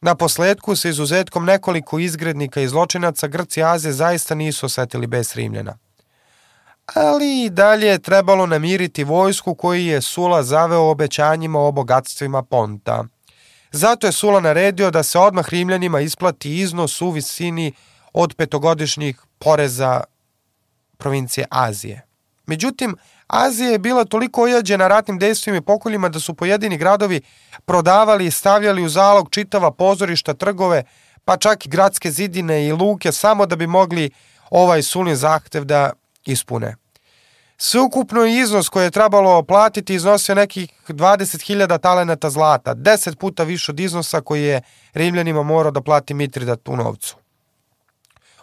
[0.02, 5.78] Na posledku, sa izuzetkom nekoliko izgrednika i zločinaca, Grci Aze zaista nisu osetili bez Rimljana.
[6.94, 13.04] Ali i dalje je trebalo namiriti vojsku koji je Sula zaveo obećanjima o bogatstvima Ponta–
[13.76, 17.74] Zato je Sula naredio da se odmah Rimljanima isplati iznos u visini
[18.14, 20.04] od petogodišnjih poreza
[20.98, 22.02] provincije Azije.
[22.46, 22.96] Međutim,
[23.28, 27.22] Azija je bila toliko ojađena ratnim dejstvima i pokoljima da su pojedini gradovi
[27.66, 30.84] prodavali i stavljali u zalog čitava pozorišta, trgove,
[31.26, 34.10] pa čak i gradske zidine i luke samo da bi mogli
[34.50, 35.92] ovaj sulin zahtev da
[36.26, 36.76] ispune.
[37.58, 43.80] Sveukupno iznos koji je trebalo platiti iznosio nekih 20.000 talenata zlata, 10 puta više od
[43.80, 44.62] iznosa koji je
[44.94, 47.16] Rimljanima morao da plati Mitridat u novcu.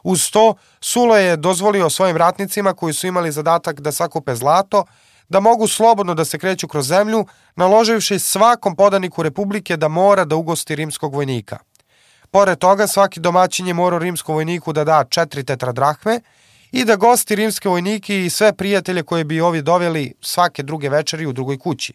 [0.03, 4.84] Uz to, Sula je dozvolio svojim ratnicima koji su imali zadatak da sakupe zlato,
[5.28, 7.26] da mogu slobodno da se kreću kroz zemlju,
[7.57, 11.59] naloživši svakom podaniku Republike da mora da ugosti rimskog vojnika.
[12.30, 16.20] Pored toga, svaki domaćin je morao rimskom vojniku da da četiri tetradrahme
[16.72, 21.26] i da gosti rimske vojnike i sve prijatelje koje bi ovi doveli svake druge večeri
[21.26, 21.94] u drugoj kući.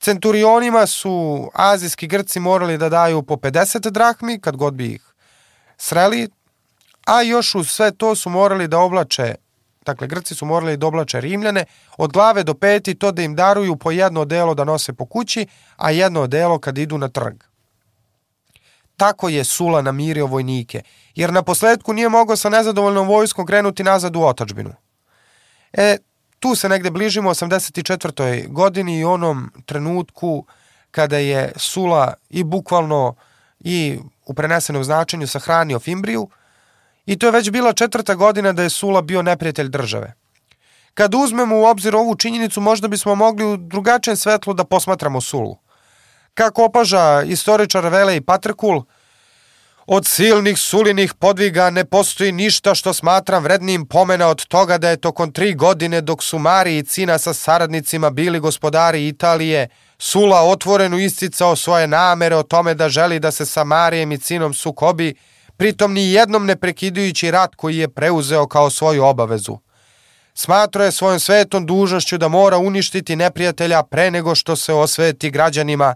[0.00, 5.02] Centurionima su azijski Grci morali da daju po 50 drahmi kad god bi ih
[5.76, 6.28] sreli,
[7.08, 9.34] a još uz sve to su morali da oblače,
[9.86, 11.64] dakle Grci su morali da oblače Rimljane,
[11.96, 15.46] od glave do peti to da im daruju po jedno odelo da nose po kući,
[15.76, 17.42] a jedno odelo kad idu na trg.
[18.96, 20.82] Tako je Sula namirio vojnike,
[21.14, 24.74] jer na posledku nije mogao sa nezadovoljnom vojskom krenuti nazad u otačbinu.
[25.72, 25.96] E,
[26.38, 28.48] tu se negde bližimo 84.
[28.48, 30.46] godini i onom trenutku
[30.90, 33.14] kada je Sula i bukvalno
[33.60, 36.28] i u prenesenom značenju sahranio Fimbriju
[37.08, 40.12] i to je već bila četvrta godina da je Sula bio neprijatelj države.
[40.94, 45.56] Kad uzmemo u obzir ovu činjenicu, možda bismo mogli u drugačijem svetlu da posmatramo Sulu.
[46.34, 48.82] Kako opaža istoričar Vele i Patrkul,
[49.86, 55.00] od silnih sulinih podviga ne postoji ništa što smatram vrednim pomena od toga da je
[55.00, 60.98] tokom tri godine dok su Mari i Cina sa saradnicima bili gospodari Italije, Sula otvoreno
[60.98, 65.14] isticao svoje namere o tome da želi da se sa Marijem i Cinom sukobi,
[65.58, 69.58] pritom ni jednom ne prekidujući rat koji je preuzeo kao svoju obavezu.
[70.34, 75.94] Smatrao je svojom svetom dužnošću da mora uništiti neprijatelja pre nego što se osveti građanima,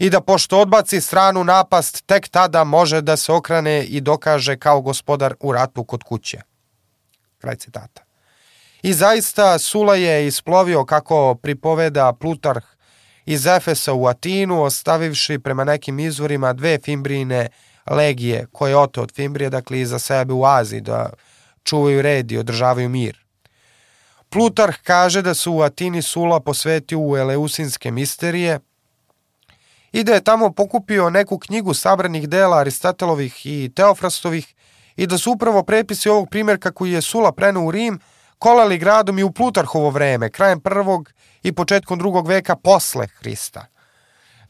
[0.00, 4.80] i da pošto odbaci stranu napast, tek tada može da se okrane i dokaže kao
[4.80, 6.40] gospodar u ratu kod kuće.
[7.38, 8.02] Kraj citata.
[8.82, 12.66] I zaista Sula je isplovio kako pripoveda Plutarh
[13.26, 17.48] iz Efesa u Atinu, ostavivši prema nekim izvorima dve Fimbrine
[17.90, 21.10] legije koje ote od Fimbrije, dakle iza sebe u Aziji, da
[21.64, 23.24] čuvaju red i održavaju mir.
[24.28, 28.60] Plutarh kaže da su u Atini Sula posvetio u Eleusinske misterije,
[29.92, 34.54] i da je tamo pokupio neku knjigu sabranih dela Aristotelovih i Teofrastovih
[34.96, 38.00] i da su upravo prepisi ovog primjerka koji je Sula prenuo u Rim
[38.38, 41.12] kolali gradom i u Plutarhovo vreme, krajem prvog
[41.42, 43.66] i početkom drugog veka posle Hrista.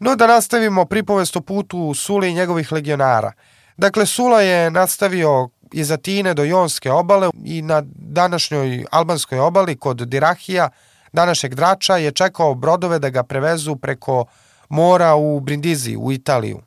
[0.01, 3.33] No da nastavimo pripovest o putu Sule i njegovih legionara.
[3.77, 9.97] Dakle, Sula je nastavio iz Atine do Jonske obale i na današnjoj albanskoj obali kod
[9.97, 10.69] Dirahija,
[11.13, 14.25] današnjeg Drača, je čekao brodove da ga prevezu preko
[14.69, 16.63] mora u Brindiziji, u Italiju.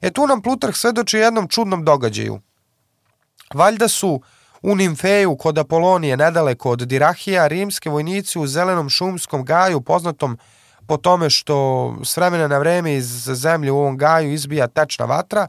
[0.00, 2.40] E tu nam Plutarh svedoči jednom čudnom događaju.
[3.54, 4.20] Valjda su
[4.62, 10.38] u Nimfeju kod Apolonije, nedaleko od Dirahija, rimske vojnici u zelenom šumskom gaju, poznatom
[10.88, 15.48] po tome što s vremena na vreme iz zemlje u ovom gaju izbija tečna vatra.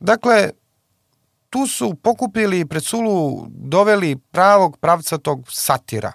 [0.00, 0.50] Dakle,
[1.50, 6.12] tu su pokupili i pred Sulu doveli pravog pravcatog satira.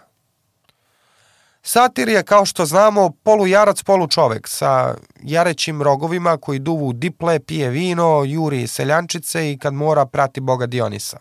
[1.62, 7.40] Satir je, kao što znamo, polu jarac, polu čovek, sa jarećim rogovima koji duvu diple,
[7.40, 11.18] pije vino, juri seljančice i kad mora prati boga Dionisa.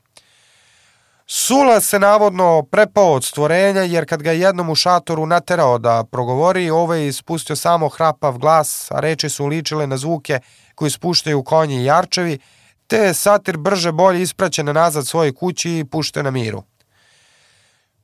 [1.31, 6.70] Sula se navodno prepao od stvorenja jer kad ga jednom u šatoru naterao da progovori,
[6.70, 10.41] ovaj je ispustio samo hrapav glas, a reči su ličile na zvuke
[10.74, 12.39] koji spuštaju konji i jarčevi,
[12.87, 16.62] te je satir brže bolje ispraćen nazad svoje kući i pušte na miru.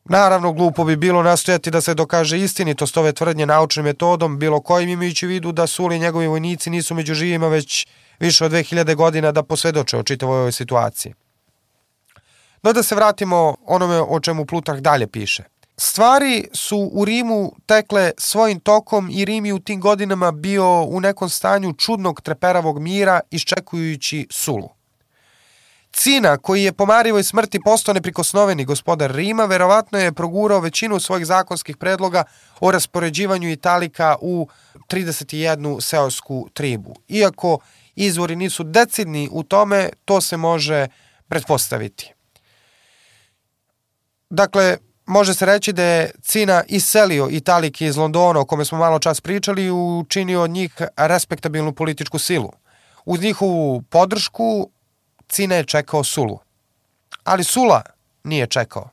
[0.04, 4.88] Naravno, glupo bi bilo nastojati da se dokaže istinitost ove tvrdnje naučnim metodom, bilo kojim
[4.88, 7.86] imajući vidu da Suli i njegovi vojnici nisu među živima već
[8.20, 11.14] više od 2000 godina da posvedoče o čitavoj ovoj situaciji.
[12.64, 15.42] No da se vratimo onome o čemu Plutarh dalje piše.
[15.76, 21.00] Stvari su u Rimu tekle svojim tokom i Rim je u tim godinama bio u
[21.00, 24.68] nekom stanju čudnog treperavog mira iščekujući Sulu.
[25.92, 31.26] Cina, koji je po Marijevoj smrti postao neprikosnoveni gospodar Rima, verovatno je progurao većinu svojih
[31.26, 32.24] zakonskih predloga
[32.60, 34.48] o raspoređivanju Italika u
[34.88, 36.94] 31 seosku tribu.
[37.08, 37.58] Iako
[37.96, 40.86] izvori nisu decidni u tome, to se može
[41.28, 42.13] pretpostaviti.
[44.34, 44.76] Dakle,
[45.06, 49.20] može se reći da je Cina iselio Italike iz Londona, o kome smo malo čas
[49.20, 52.52] pričali, i učinio od njih respektabilnu političku silu.
[53.04, 54.70] Uz njihovu podršku
[55.28, 56.38] Cina je čekao Sulu.
[57.24, 57.82] Ali Sula
[58.24, 58.88] nije čekao.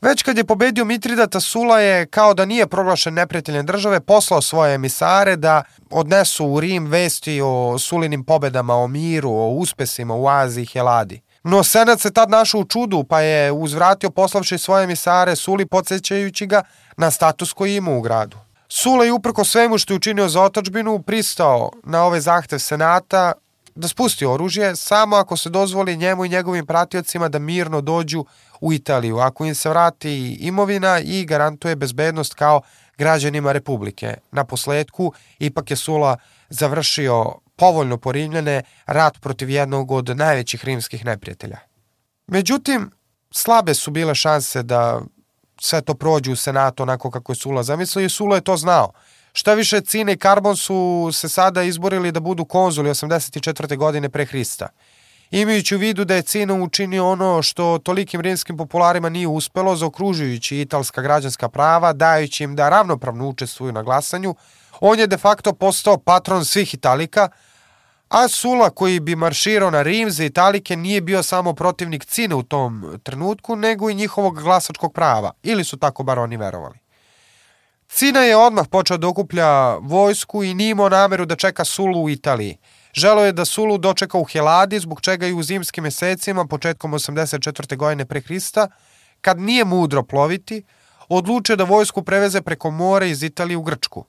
[0.00, 4.74] Već kad je pobedio Mitridata, Sula je, kao da nije proglašen neprijateljem države, poslao svoje
[4.74, 10.62] emisare da odnesu u Rim vesti o Sulinim pobedama, o miru, o uspesima u Aziji
[10.62, 11.20] i Heladi.
[11.44, 16.46] No Senat se tad našao u čudu, pa je uzvratio poslavši svoje emisare Suli, podsjećajući
[16.46, 16.62] ga
[16.96, 18.36] na status koji ima u gradu.
[18.68, 23.32] Sula je uprko svemu što je učinio za otačbinu pristao na ove zahtev Senata
[23.74, 28.24] da spusti oružje samo ako se dozvoli njemu i njegovim pratiocima da mirno dođu
[28.60, 32.60] u Italiju, ako im se vrati imovina i garantuje bezbednost kao
[32.98, 34.14] građanima Republike.
[34.32, 36.16] Na posledku, ipak je Sula
[36.48, 41.58] završio povoljno po Rimljane rat protiv jednog od najvećih rimskih neprijatelja.
[42.26, 42.90] Međutim,
[43.30, 45.00] slabe su bile šanse da
[45.60, 48.92] sve to prođe u Senatu onako kako je Sula zamislio i Sula je to znao.
[49.32, 53.76] Šta više, Cine i Karbon su se sada izborili da budu konzuli 84.
[53.76, 54.68] godine pre Hrista.
[55.34, 60.60] Imajući u vidu da je Cina učinio ono što tolikim rimskim popularima nije uspelo, zaokružujući
[60.60, 64.34] italska građanska prava, dajući im da ravnopravno učestvuju na glasanju,
[64.80, 67.28] on je de facto postao patron svih Italika,
[68.08, 72.42] a Sula koji bi marširao na Rim za Italike nije bio samo protivnik Cine u
[72.42, 76.78] tom trenutku, nego i njihovog glasačkog prava, ili su tako bar oni verovali.
[77.88, 82.10] Cina je odmah počeo da okuplja vojsku i nije imao nameru da čeka Sulu u
[82.10, 82.58] Italiji.
[82.94, 87.76] Želo je da Sulu dočeka u Heladi, zbog čega i u zimskim mesecima, početkom 84.
[87.76, 88.68] godine pre Hrista,
[89.20, 90.62] kad nije mudro ploviti,
[91.08, 94.04] odluče da vojsku preveze preko mora iz Italije u Grčku.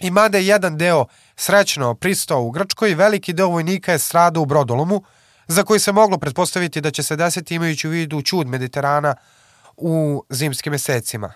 [0.00, 1.06] I mada je jedan deo
[1.36, 5.02] srećno pristao u Grčkoj, veliki deo vojnika je stradao u Brodolomu,
[5.46, 9.14] za koji se moglo pretpostaviti da će se desiti imajući u vidu čud Mediterana
[9.76, 11.32] u zimskim mesecima.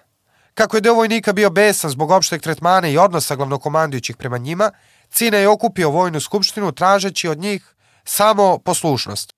[0.58, 4.70] Kako je deo vojnika bio besan zbog opšteg tretmana i odnosa glavnokomandujućih prema njima,
[5.10, 9.32] Cina je okupio vojnu skupštinu tražeći od njih samo poslušnost.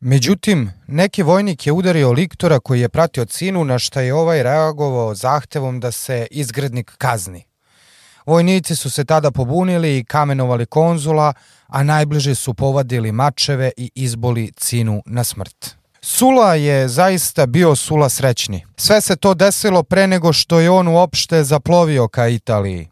[0.00, 5.14] Međutim, neki vojnik je udario liktora koji je pratio Cinu na šta je ovaj reagovao
[5.14, 7.44] zahtevom da se izgrednik kazni.
[8.26, 11.32] Vojnici su se tada pobunili i kamenovali konzula,
[11.66, 15.79] a najbliže su povadili mačeve i izboli Cinu na smrt.
[16.02, 18.64] Sula je zaista bio Sula srećni.
[18.76, 22.88] Sve se to desilo pre nego što je on uopšte zaplovio ka Italiji.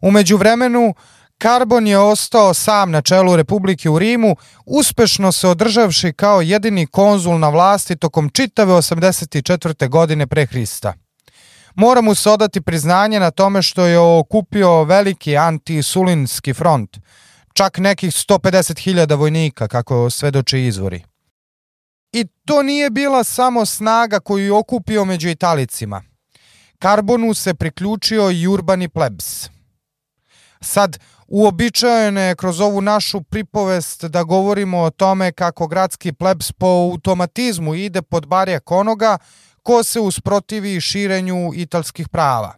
[0.00, 0.94] Umeđu vremenu,
[1.38, 4.36] Karbon je ostao sam na čelu Republike u Rimu,
[4.66, 9.88] uspešno se održavši kao jedini konzul na vlasti tokom čitave 84.
[9.88, 10.94] godine pre Hrista.
[11.74, 16.96] Mora mu se odati priznanje na tome što je okupio veliki antisulinski front,
[17.54, 21.15] čak nekih 150.000 vojnika, kako svedoče izvori.
[22.12, 26.02] I to nije bila samo snaga koju je okupio među Italicima.
[26.78, 29.48] Karbonu se priključio i urbani plebs.
[30.60, 30.98] Sad,
[31.28, 37.74] uobičajeno je kroz ovu našu pripovest da govorimo o tome kako gradski plebs po automatizmu
[37.74, 39.18] ide pod barjak onoga
[39.62, 42.54] ko se usprotivi širenju italskih prava.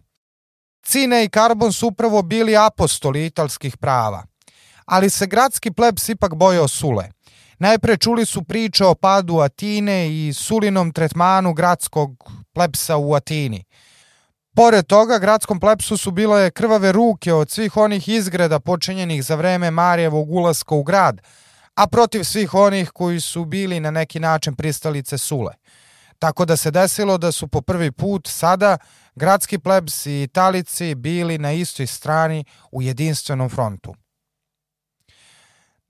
[0.83, 4.23] Cine i Karbon su upravo bili apostoli italskih prava.
[4.85, 7.09] Ali se gradski plebs ipak bojao Sule.
[7.59, 13.63] Najpre čuli su priče o padu Atine i Sulinom tretmanu gradskog plebsa u Atini.
[14.55, 19.71] Pored toga, gradskom plepsu su bile krvave ruke od svih onih izgreda počinjenih za vreme
[19.71, 21.21] Marijevog ulaska u grad,
[21.75, 25.53] a protiv svih onih koji su bili na neki način pristalice Sule.
[26.19, 28.77] Tako da se desilo da su po prvi put sada
[29.15, 33.95] gradski plebs i italici bili na istoj strani u jedinstvenom frontu.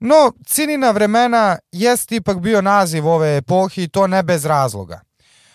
[0.00, 5.00] No, Cinina vremena jest ipak bio naziv ove epohi i to ne bez razloga.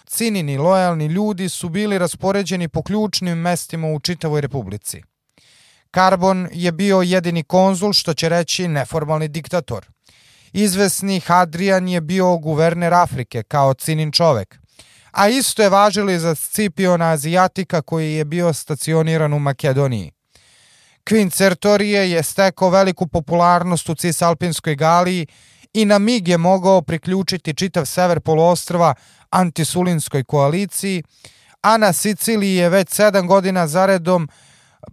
[0.08, 5.02] Cinini lojalni ljudi su bili raspoređeni po ključnim mestima u čitavoj republici.
[5.92, 9.86] Karbon je bio jedini konzul, što će reći neformalni diktator.
[10.54, 14.60] Izvesni Hadrian je bio guverner Afrike kao cinin čovek,
[15.12, 20.12] a isto je važilo i za Scipiona Azijatika koji je bio stacioniran u Makedoniji.
[21.10, 25.28] Quint Sertorije je stekao veliku popularnost u Cisalpinskoj Galiji
[25.74, 28.94] i na mig je mogao priključiti čitav sever poluostrva
[29.30, 31.04] antisulinskoj koaliciji,
[31.62, 34.30] a na Siciliji je već sedam godina zaredom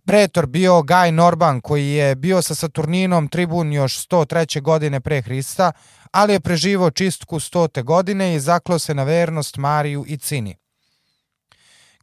[0.06, 4.62] pretor bio Gaj Norban koji je bio sa Saturninom tribun još 103.
[4.62, 5.72] godine pre Hrista,
[6.10, 7.82] ali je preživao čistku 100.
[7.82, 10.61] godine i zaklao se na vernost Mariju i Cini.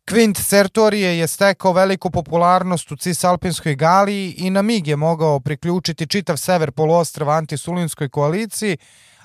[0.09, 6.07] Quint Sertorije je stekao veliku popularnost u Cisalpinskoj Galiji i na mig je mogao priključiti
[6.07, 8.77] čitav sever poluostrava antisulinskoj koaliciji,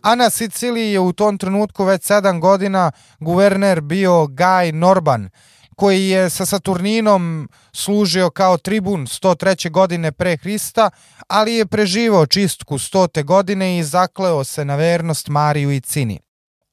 [0.03, 5.31] a na Siciliji je u tom trenutku već sedam godina guverner bio Gaj Norban,
[5.77, 9.71] koji je sa Saturninom služio kao tribun 103.
[9.71, 10.91] godine pre Hrista,
[11.29, 13.25] ali je preživao čistku 100.
[13.25, 16.24] godine i zakleo se na vernost Mariju i Cini.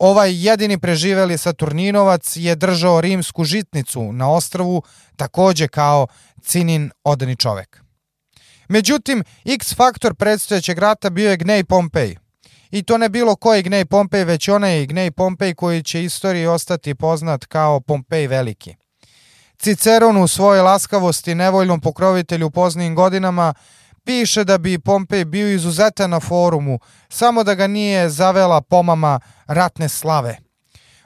[0.02, 4.84] Ovaj jedini preživeli Saturninovac je držao rimsku žitnicu na ostrvu,
[5.16, 6.08] takođe kao
[6.42, 7.84] Cinin odani čovek.
[8.68, 12.16] Međutim, X faktor predstojećeg rata bio je Gnej Pompej.
[12.72, 16.96] I to ne bilo koji Gnej Pompej, već onaj Gnej Pompej koji će istoriji ostati
[16.96, 18.76] poznat kao Pompej Veliki.
[19.58, 23.54] Ciceron u svojoj laskavosti nevoljnom pokrovitelju u poznijim godinama
[24.04, 26.80] piše da bi Pompej bio izuzetan na forumu,
[27.10, 29.20] samo da ga nije zavela pomama
[29.54, 30.38] ratne slave.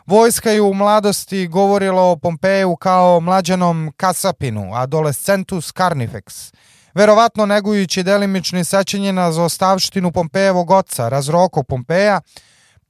[0.06, 6.54] Vojska je u mladosti govorila o Pompeju kao mlađanom kasapinu, adolescentus carnifex,
[6.94, 12.22] verovatno negujući delimični sećanje na zaostavštinu Pompejevog oca, razroko Pompeja,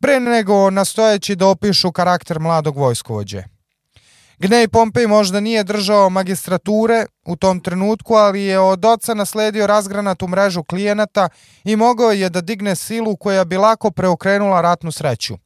[0.01, 3.54] pre nego nastojeći da opišu karakter mladog vojskovođe.
[4.39, 10.27] Gnej Pompej možda nije držao magistrature u tom trenutku, ali je od oca nasledio razgranatu
[10.27, 11.29] mrežu klijenata
[11.63, 15.37] i mogao je da digne silu koja bi lako preokrenula ratnu sreću.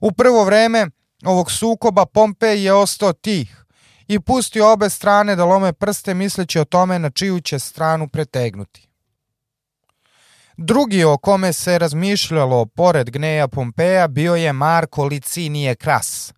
[0.00, 0.86] U prvo vreme
[1.24, 3.64] ovog sukoba Pompej je ostao tih
[4.06, 8.88] i pustio obe strane da lome prste misleći o tome na čiju će stranu pretegnuti.
[10.56, 16.32] Drugi o kome se razmišljalo pored Gneja Pompeja bio je Marko Licinije Kras–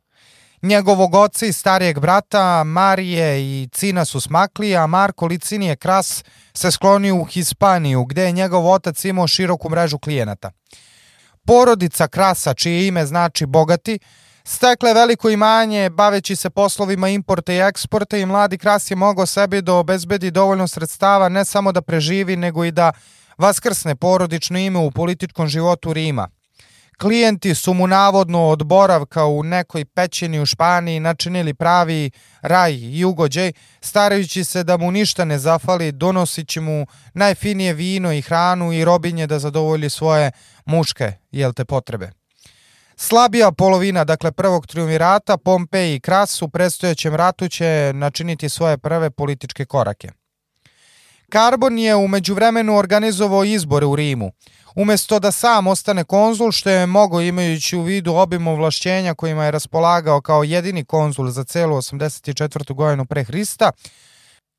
[0.63, 6.71] Njegovog oca i starijeg brata Marije i Cina su smakli, a Marko Licinije Kras se
[6.71, 10.51] sklonio u Hispaniju, gde je njegov otac imao široku mrežu klijenata.
[11.47, 13.99] Porodica Krasa, čije ime znači bogati,
[14.45, 19.63] stekle veliko imanje baveći se poslovima importa i eksporta i mladi Kras je mogao sebi
[19.63, 22.93] da obezbedi dovoljno sredstava ne samo da preživi, nego i da
[23.39, 26.29] vaskrsne porodično ime u političkom životu Rima–
[27.01, 32.11] Klijenti su mu navodno od boravka u nekoj pećini u Španiji načinili pravi
[32.43, 38.23] raj i ugođaj, starajući se da mu ništa ne zafali, donosići mu najfinije vino i
[38.23, 40.31] hranu i robinje da zadovolji svoje
[40.65, 42.11] muške, jel te, potrebe.
[42.97, 49.11] Slabija polovina, dakle prvog triumvirata, Pompej i Kras u predstojećem ratu će načiniti svoje prve
[49.11, 50.20] političke korake.
[51.31, 54.33] Karbon je umeđu vremenu organizovao izbore u Rimu.
[54.75, 59.51] Umesto da sam ostane konzul, što je mogo imajući u vidu obim ovlašćenja kojima je
[59.51, 62.75] raspolagao kao jedini konzul za celu 84.
[62.75, 63.71] godinu pre Hrista,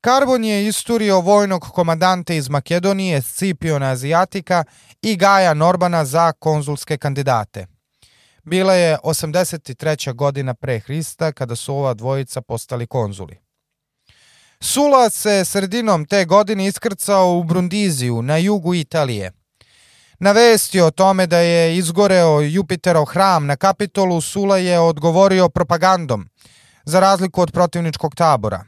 [0.00, 4.64] Karbon je isturio vojnog komadante iz Makedonije, Scipiona Azijatika
[5.02, 7.66] i Gaja Norbana za konzulske kandidate.
[8.44, 10.14] Bila je 83.
[10.14, 13.41] godina pre Hrista kada su ova dvojica postali konzuli.
[14.62, 19.32] Sula se sredinom te godine iskrcao u Brundiziju na jugu Italije–
[20.22, 26.28] Na vesti o tome da je izgoreo Jupiterov hram na Kapitolu, Sula je odgovorio propagandom,
[26.84, 28.64] za razliku od protivničkog tabora.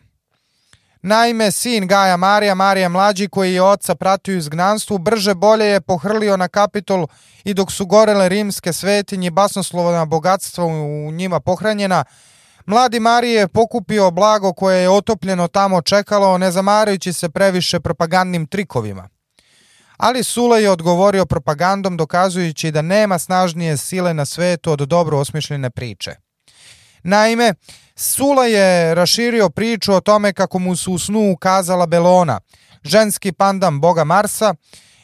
[1.03, 6.37] Naime, sin Gaja Marija, Marija Mlađi, koji je oca pratio izgnanstvu, brže bolje je pohrlio
[6.37, 7.07] na Kapitol
[7.45, 12.05] i dok su gorele rimske svetinje basnoslovna bogatstva u njima pohranjena,
[12.67, 18.47] Mladi Marije je pokupio blago koje je otopljeno tamo čekalo, ne zamarajući se previše propagandnim
[18.47, 19.09] trikovima.
[19.97, 25.71] Ali Sula je odgovorio propagandom dokazujući da nema snažnije sile na svetu od dobro osmišljene
[25.71, 26.11] priče.
[27.03, 27.55] Naime,
[27.97, 32.41] Sula je raširio priču o tome kako mu su u snu ukazala Belona,
[32.85, 34.55] ženski pandam boga Marsa,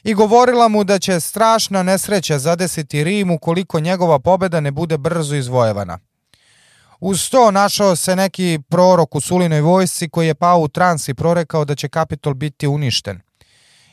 [0.04, 5.34] i govorila mu da će strašna nesreća zadesiti Rim ukoliko njegova pobeda ne bude brzo
[5.34, 5.98] izvojevana.
[7.00, 11.14] Uz to našao se neki prorok u Sulinoj vojsci koji je pao u trans i
[11.14, 13.20] prorekao da će Kapitol biti uništen.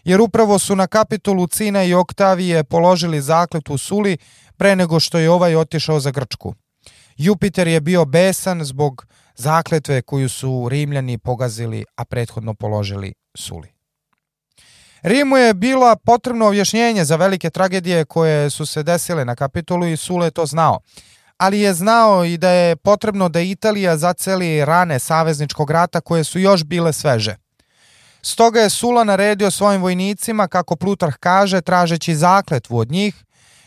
[0.03, 4.18] Jer upravo su na Kapitolu Cina i Oktavije položili zakletu Suli
[4.58, 6.53] pre nego što je ovaj otišao za Grčku.
[7.18, 9.05] Jupiter je bio besan zbog
[9.36, 13.68] zakletve koju su Rimljani pogazili, a prethodno položili Suli.
[15.01, 19.97] Rimu je bila potrebno objašnjenje za velike tragedije koje su se desile na kapitolu i
[19.97, 20.80] Sule je to znao.
[21.38, 26.40] Ali je znao i da je potrebno da Italija zaceli rane savezničkog rata koje su
[26.40, 27.36] još bile sveže.
[28.22, 33.16] Stoga je Sula naredio svojim vojnicima, kako Plutarh kaže, tražeći zakletvu od njih,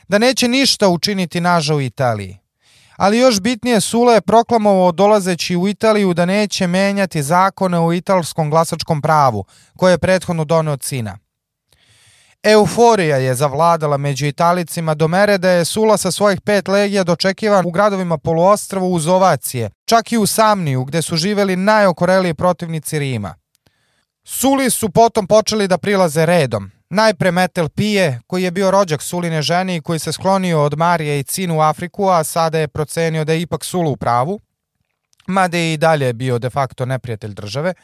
[0.09, 2.39] da neće ništa učiniti naža u Italiji.
[2.97, 8.51] Ali još bitnije Sula je proklamovao dolazeći u Italiju da neće menjati zakone o italskom
[8.51, 9.45] glasačkom pravu,
[9.77, 11.19] koje je prethodno doneo Cina.
[12.43, 17.67] Euforija je zavladala među Italicima do mere da je Sula sa svojih pet legija dočekivan
[17.67, 23.35] u gradovima poluostrava uz ovacije, čak i u Samniju gde su živeli najokoreliji protivnici Rima.
[24.25, 26.71] Suli su potom počeli da prilaze redom.
[26.91, 31.21] Najpre Metel Pije, koji je bio rođak Suline ženi i koji se sklonio od Marije
[31.21, 34.41] i Cinu u Afriku, a sada je procenio da je ipak Sulu u pravu,
[35.27, 37.75] mada je i dalje bio de facto neprijatelj države,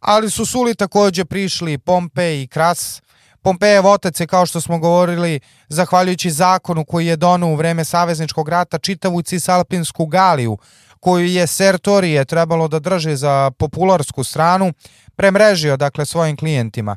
[0.00, 3.02] ali su Suli takođe prišli Pompe i Kras,
[3.46, 8.48] Pompejev otac je, kao što smo govorili, zahvaljujući zakonu koji je donao u vreme Savezničkog
[8.48, 10.58] rata čitavu Cisalpinsku Galiju,
[11.00, 14.72] koju je Sertorije trebalo da drži za popularsku stranu,
[15.16, 16.96] premrežio dakle svojim klijentima.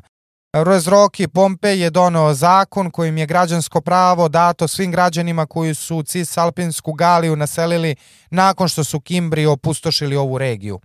[0.52, 6.92] Rozroki Pompej je donao zakon kojim je građansko pravo dato svim građanima koji su Cisalpinsku
[6.92, 7.96] Galiju naselili
[8.30, 10.80] nakon što su Kimbri opustošili ovu regiju.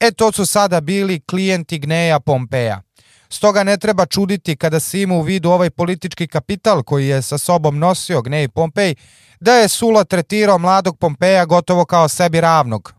[0.00, 2.82] E to su sada bili klijenti Gneja Pompeja.
[3.32, 7.38] Stoga ne treba čuditi kada se ima u vidu ovaj politički kapital koji je sa
[7.38, 8.94] sobom nosio Gnej Pompej,
[9.40, 12.94] da je Sula tretirao mladog Pompeja gotovo kao sebi ravnog.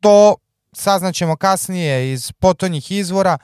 [0.00, 0.36] To
[0.72, 3.38] saznaćemo kasnije iz potonjih izvora,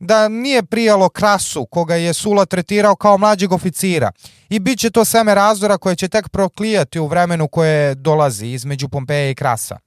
[0.00, 4.12] da nije prijalo krasu koga je Sula tretirao kao mlađeg oficira
[4.48, 8.88] i bit će to seme razdora koje će tek proklijati u vremenu koje dolazi između
[8.88, 9.78] Pompeja i Krasa.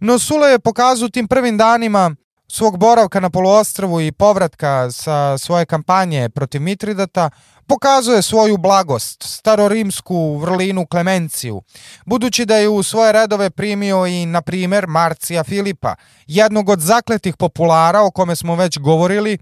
[0.00, 2.14] No Sula je pokazao tim prvim danima
[2.48, 7.30] svog boravka na poluostrvu i povratka sa svoje kampanje protiv Mitridata
[7.66, 11.62] pokazuje svoju blagost, starorimsku vrlinu Klemenciju,
[12.06, 15.94] budući da je u svoje redove primio i, na primer, Marcija Filipa,
[16.26, 19.38] jednog od zakletih populara o kome smo već govorili,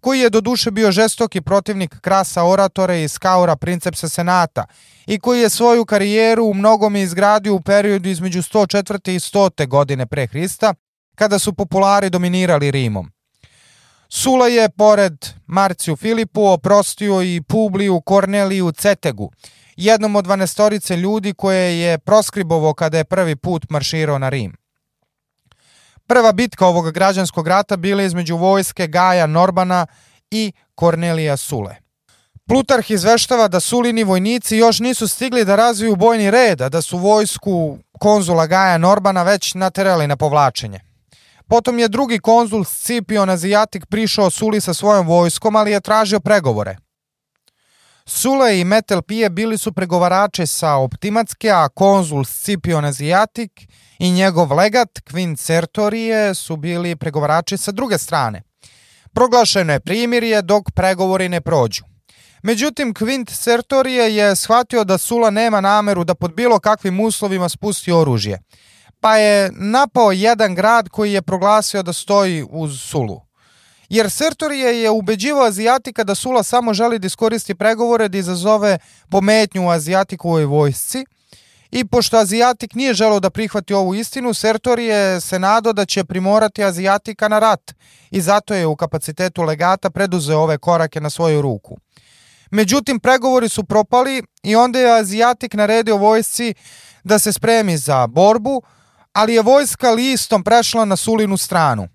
[0.00, 4.66] koji je do duše bio žestoki protivnik krasa oratore i skaura princepsa senata
[5.06, 9.10] i koji je svoju karijeru u mnogome izgradio u periodu između 104.
[9.10, 9.66] i 100.
[9.68, 10.74] godine pre Hrista,
[11.18, 13.10] kada su populari dominirali Rimom.
[14.08, 19.30] Sula je, pored Marciju Filipu, oprostio i Publiju Korneliju Cetegu,
[19.76, 24.56] jednom od dvanestorice ljudi koje je proskribovo kada je prvi put marširao na Rim.
[26.06, 29.86] Prva bitka ovog građanskog rata bila između vojske Gaja Norbana
[30.30, 31.76] i Kornelija Sule.
[32.48, 36.98] Plutarh izveštava da Sulini vojnici još nisu stigli da razviju bojni red, a da su
[36.98, 40.87] vojsku konzula Gaja Norbana već naterali na povlačenje.
[41.48, 46.76] Potom je drugi konzul Scipion Azijatik prišao Suli sa svojom vojskom, ali je tražio pregovore.
[48.06, 53.52] Sule i Metel Pije bili su pregovarače sa Optimatske, a konzul Scipion Azijatik
[53.98, 58.42] i njegov legat Quint Sertorije su bili pregovarači sa druge strane.
[59.12, 61.84] Proglašeno je primirje dok pregovori ne prođu.
[62.42, 67.92] Međutim, Quint Sertorije je shvatio da Sula nema nameru da pod bilo kakvim uslovima spusti
[67.92, 68.38] oružje–
[69.00, 73.20] pa je napao jedan grad koji je proglasio da stoji uz Sulu.
[73.88, 78.78] Jer Sertorije je ubeđivao Azijatika da Sula samo želi da iskoristi pregovore da izazove
[79.10, 81.04] pometnju u Azijatikovoj vojsci
[81.70, 86.64] i pošto Azijatik nije želeo da prihvati ovu istinu, Sertorije se nadao da će primorati
[86.64, 87.74] Azijatika na rat
[88.10, 91.78] i zato je u kapacitetu legata preduzeo ove korake na svoju ruku.
[92.50, 96.54] Međutim, pregovori su propali i onda je Azijatik naredio vojsci
[97.04, 98.62] da se spremi za borbu,
[99.18, 101.88] ali je vojska listom prešla na Sulinu stranu.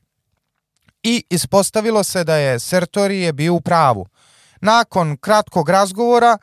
[1.03, 4.07] I ispostavilo se da je Sertorije bio u pravu.
[4.61, 6.37] Nakon kratkog razgovora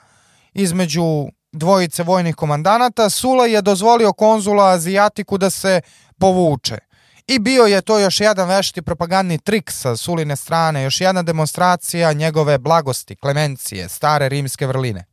[0.54, 5.80] između dvojice vojnih komandanata, Sula je dozvolio konzula Azijatiku da se
[6.18, 6.78] povuče.
[7.26, 12.12] I bio je to još jedan vešti propagandni trik sa Suline strane, još jedna demonstracija
[12.12, 15.04] njegove blagosti, klemencije, stare rimske vrline.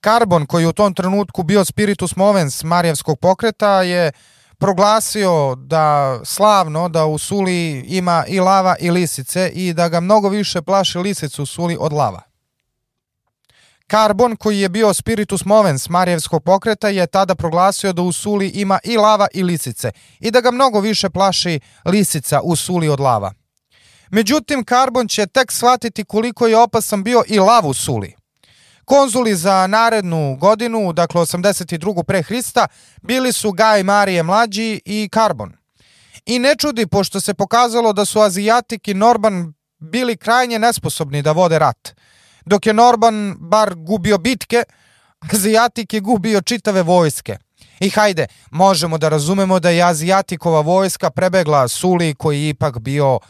[0.00, 4.12] Karbon, koji u tom trenutku bio spiritus movens Marijevskog pokreta, je
[4.62, 10.28] proglasio da slavno da u Suli ima i lava i lisice i da ga mnogo
[10.28, 12.22] više plaši lisicu u Suli od lava.
[13.86, 18.78] Karbon, koji je bio spiritus movens Marijevskog pokreta, je tada proglasio da u Suli ima
[18.84, 19.90] i lava i lisice
[20.20, 23.32] i da ga mnogo više plaši lisica u Suli od lava.
[24.10, 28.21] Međutim, Karbon će tek shvatiti koliko je opasan bio i lav u Suli.
[28.92, 32.02] Konzuli za narednu godinu, dakle 82.
[32.02, 32.68] pre Hrista,
[33.02, 35.52] bili su Gaj Marije Mlađi i Karbon.
[36.26, 41.32] I ne čudi, pošto se pokazalo da su Azijatik i Norban bili krajnje nesposobni da
[41.32, 41.94] vode rat.
[42.44, 44.62] Dok je Norban bar gubio bitke,
[45.32, 47.38] Azijatik je gubio čitave vojske.
[47.80, 53.20] I hajde, možemo da razumemo da je Azijatikova vojska prebegla Suli koji je ipak bio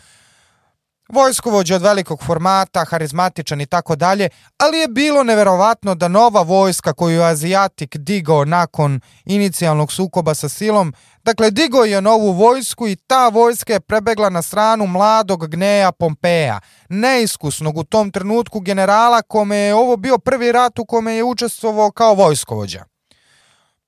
[1.13, 4.29] vojskovođa od velikog formata, harizmatičan i tako dalje,
[4.59, 10.49] ali je bilo neverovatno da nova vojska koju je Azijatik digao nakon inicijalnog sukoba sa
[10.49, 10.95] silom,
[11.25, 16.61] dakle digao je novu vojsku i ta vojska je prebegla na stranu mladog gneja Pompeja,
[16.89, 21.91] neiskusnog u tom trenutku generala kome je ovo bio prvi rat u kome je učestvovao
[21.91, 22.85] kao vojskovođa.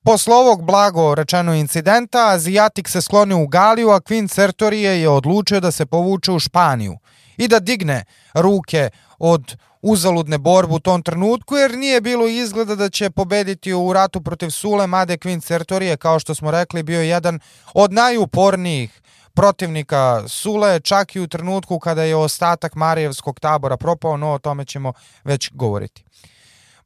[0.03, 5.59] Posle ovog blago rečeno incidenta, Azijatik se sklonio u Galiju, a Queen Sertorije je odlučio
[5.59, 6.97] da se povuče u Španiju
[7.37, 8.03] i da digne
[8.33, 8.89] ruke
[9.19, 14.21] od uzaludne borbe u tom trenutku, jer nije bilo izgleda da će pobediti u ratu
[14.21, 17.39] protiv Sule, made Queen Sertorije, kao što smo rekli, bio je jedan
[17.73, 19.01] od najupornijih
[19.33, 24.65] protivnika Sule, čak i u trenutku kada je ostatak Marijevskog tabora propao, no o tome
[24.65, 24.93] ćemo
[25.23, 26.03] već govoriti.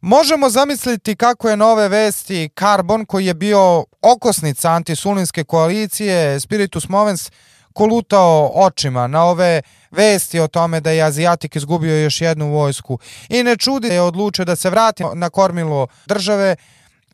[0.01, 7.31] Možemo zamisliti kako je nove vesti Carbon, koji je bio okosnica antisulinske koalicije Spiritus Movens,
[7.79, 9.61] kolutao očima na ove
[9.91, 12.99] vesti o tome da je Azijatik izgubio još jednu vojsku
[13.29, 16.55] i ne čudi da je odlučio da se vrati na kormilo države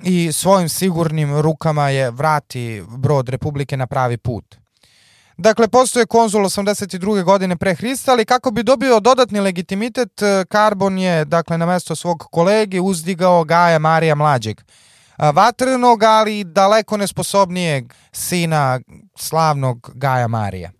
[0.03, 4.55] i svojim sigurnim rukama je vrati brod Republike na pravi put.
[5.37, 7.23] Dakle, postoje konzul 82.
[7.23, 12.27] godine pre Hrista, ali kako bi dobio dodatni legitimitet, Karbon je, dakle, na mesto svog
[12.31, 14.61] kolegi uzdigao Gaja Marija Mlađeg,
[15.17, 18.79] vatrenog, ali daleko nesposobnijeg sina
[19.15, 20.71] slavnog Gaja Marija.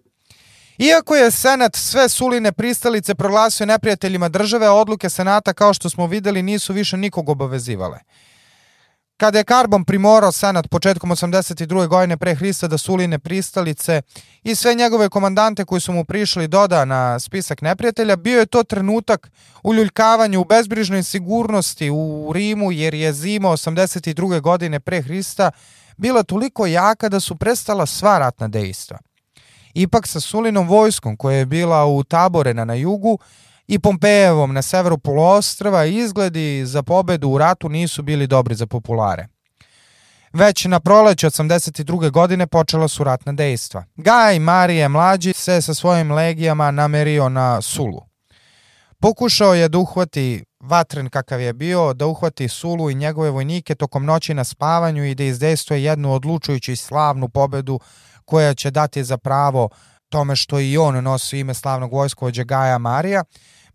[0.78, 6.42] Iako je Senat sve suline pristalice proglasio neprijateljima države, odluke Senata, kao što smo videli,
[6.42, 8.00] nisu više nikog obavezivale.
[9.18, 11.88] Kada je Karbon primorao Senat početkom 82.
[11.88, 14.02] godine pre Hrista da suline pristalice
[14.44, 18.64] i sve njegove komandante koji su mu prišli doda na spisak neprijatelja, bio je to
[18.64, 19.32] trenutak
[19.64, 24.42] uljuljkavanja u bezbrižnoj sigurnosti u Rimu jer je zima 82.
[24.42, 25.52] godine pre Hrista
[25.98, 28.98] bila toliko jaka da su prestala sva ratna dejstva.
[29.74, 33.20] Ipak sa Sulinom vojskom koja je bila u taborena na jugu
[33.68, 39.28] i Pompejevom na severu poluostrava izgledi za pobedu u ratu nisu bili dobri za populare.
[40.34, 42.12] Već na proleće 82.
[42.12, 43.84] godine počela su ratna dejstva.
[43.96, 48.02] Gaj Marije mlađi se sa svojim legijama namerio na Sulu.
[49.00, 54.06] Pokušao je da uhvati vatren kakav je bio, da uhvati Sulu i njegove vojnike tokom
[54.06, 57.80] noći na spavanju i da izdejstuje jednu odlučujuću i slavnu pobedu
[58.26, 59.70] koja će dati za pravo
[60.10, 63.24] tome što i on nosi ime slavnog vojskovođa Gaja Marija.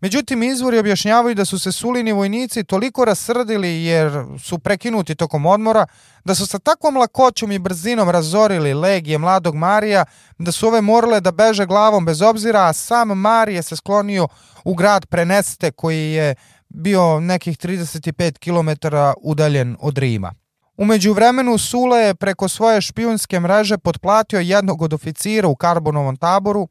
[0.01, 5.85] Međutim, izvori objašnjavaju da su se Sulini vojnici toliko rasrdili jer su prekinuti tokom odmora,
[6.25, 10.05] da su sa takvom lakoćom i brzinom razorili legije mladog Marija,
[10.37, 14.27] da su ove morale da beže glavom bez obzira, a sam Marije se sklonio
[14.63, 16.35] u grad Preneste koji je
[16.69, 18.87] bio nekih 35 km
[19.21, 20.33] udaljen od Rima.
[20.77, 26.67] Umeđu vremenu Sule je preko svoje špijunske mreže potplatio jednog od oficira u Karbonovom taboru,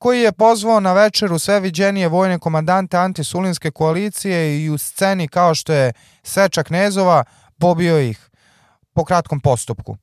[0.00, 5.54] koji je pozvao na večeru sve viđenije vojne komandante antisulinske koalicije i u sceni kao
[5.54, 7.24] što je Seča Knezova
[7.58, 8.30] pobio ih
[8.92, 9.96] po kratkom postupku.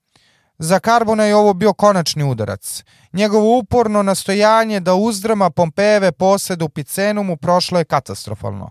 [0.57, 2.83] Za Karbona je ovo bio konačni udarac.
[3.13, 8.69] Njegovo uporno nastojanje da uzdrama Pompejeve posede u Picenumu prošlo je katastrofalno.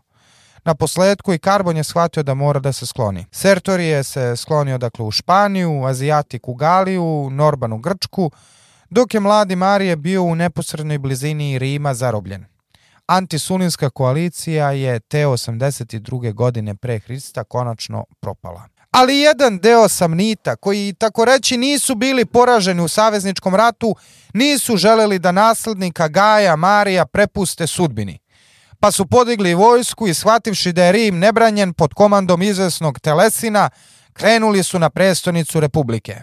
[0.64, 3.26] Na posledku i Karbon je shvatio da mora da se skloni.
[3.30, 8.30] Sertorije se sklonio dakle u Španiju, Azijatik u Galiju, Norban u Grčku,
[8.90, 12.44] dok je mladi Marije bio u neposrednoj blizini Rima zarobljen.
[13.06, 16.34] Antisulinska koalicija je te 82.
[16.34, 18.68] godine pre Hrista konačno propala.
[18.90, 23.96] Ali jedan deo samnita, koji tako reći nisu bili poraženi u savezničkom ratu,
[24.34, 28.18] nisu želeli da naslednika Gaja Marija prepuste sudbini
[28.80, 33.70] pa su podigli vojsku i shvativši da je Rim nebranjen pod komandom izvesnog Telesina,
[34.12, 36.22] krenuli su na prestonicu Republike.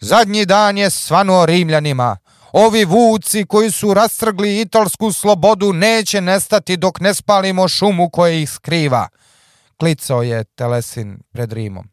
[0.00, 2.16] Zadnji dan je svanuo Rimljanima.
[2.52, 8.50] Ovi vuci koji su rastrgli italsku slobodu neće nestati dok ne spalimo šumu koja ih
[8.50, 9.08] skriva.
[9.76, 11.88] Klicao je Telesin pred Rimom.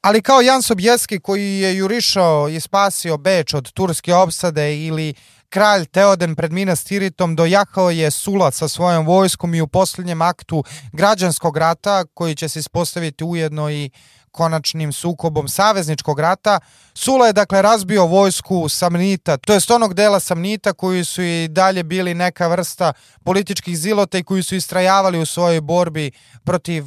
[0.00, 5.14] Ali kao Jan Sobjeski koji je jurišao i spasio Beč od turske opsade ili
[5.48, 10.64] kralj Teoden pred Minas Tiritom dojahao je Sula sa svojom vojskom i u posljednjem aktu
[10.92, 13.90] građanskog rata koji će se ispostaviti ujedno i
[14.32, 16.60] konačnim sukobom savezničkog rata.
[16.94, 21.82] Sula je dakle razbio vojsku Samnita, to jest onog dela Samnita koji su i dalje
[21.82, 22.92] bili neka vrsta
[23.24, 26.10] političkih zilota i koji su istrajavali u svojoj borbi
[26.44, 26.84] protiv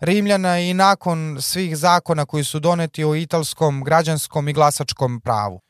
[0.00, 5.60] Rimljana i nakon svih zakona koji su doneti o italskom, građanskom i glasačkom pravu.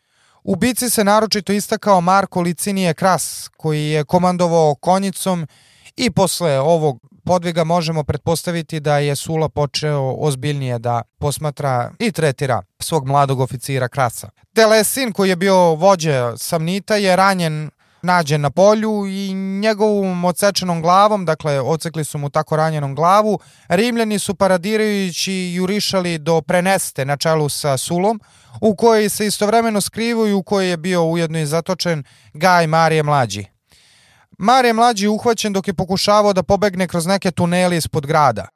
[0.45, 5.47] U bici se naročito istakao Marko Licinije Kras, koji je komandovao konjicom
[5.97, 12.63] i posle ovog podviga možemo pretpostaviti da je Sula počeo ozbiljnije da posmatra i tretira
[12.79, 14.31] svog mladog oficira Krasa.
[14.55, 17.71] Telesin, koji je bio vođe Samnita, je ranjen
[18.03, 23.39] nađen na polju i njegovom odsečenom glavom, dakle ocekli su mu tako ranjenom glavu,
[23.69, 28.21] Rimljani su paradirajući jurišali do Preneste na čelu sa Sulom,
[28.61, 33.56] u kojoj se istovremeno skrivaju, u kojoj je bio ujedno i zatočen Gaj Marije Mlađi.
[34.39, 38.49] Mlađi je uhvaćen dok je pokušavao da pobegne kroz neke tuneli ispod grada.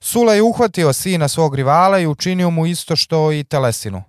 [0.00, 4.02] Sula je uhvatio sina svog rivala i učinio mu isto što i Telesinu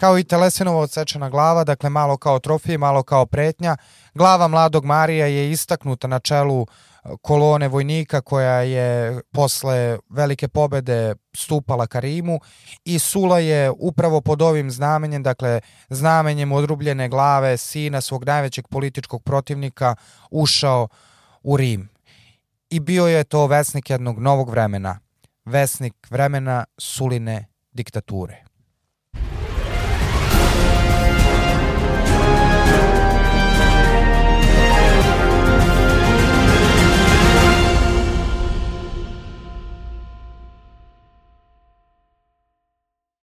[0.00, 3.76] kao i Telesinova odsečena glava, dakle malo kao trofij, malo kao pretnja.
[4.14, 6.66] Glava mladog Marija je istaknuta na čelu
[7.22, 12.40] kolone vojnika koja je posle velike pobede stupala ka Rimu
[12.84, 19.22] i Sula je upravo pod ovim znamenjem, dakle znamenjem odrubljene glave sina svog najvećeg političkog
[19.22, 19.94] protivnika
[20.30, 20.88] ušao
[21.42, 21.88] u Rim.
[22.70, 24.98] I bio je to vesnik jednog novog vremena,
[25.44, 28.49] vesnik vremena Suline diktature.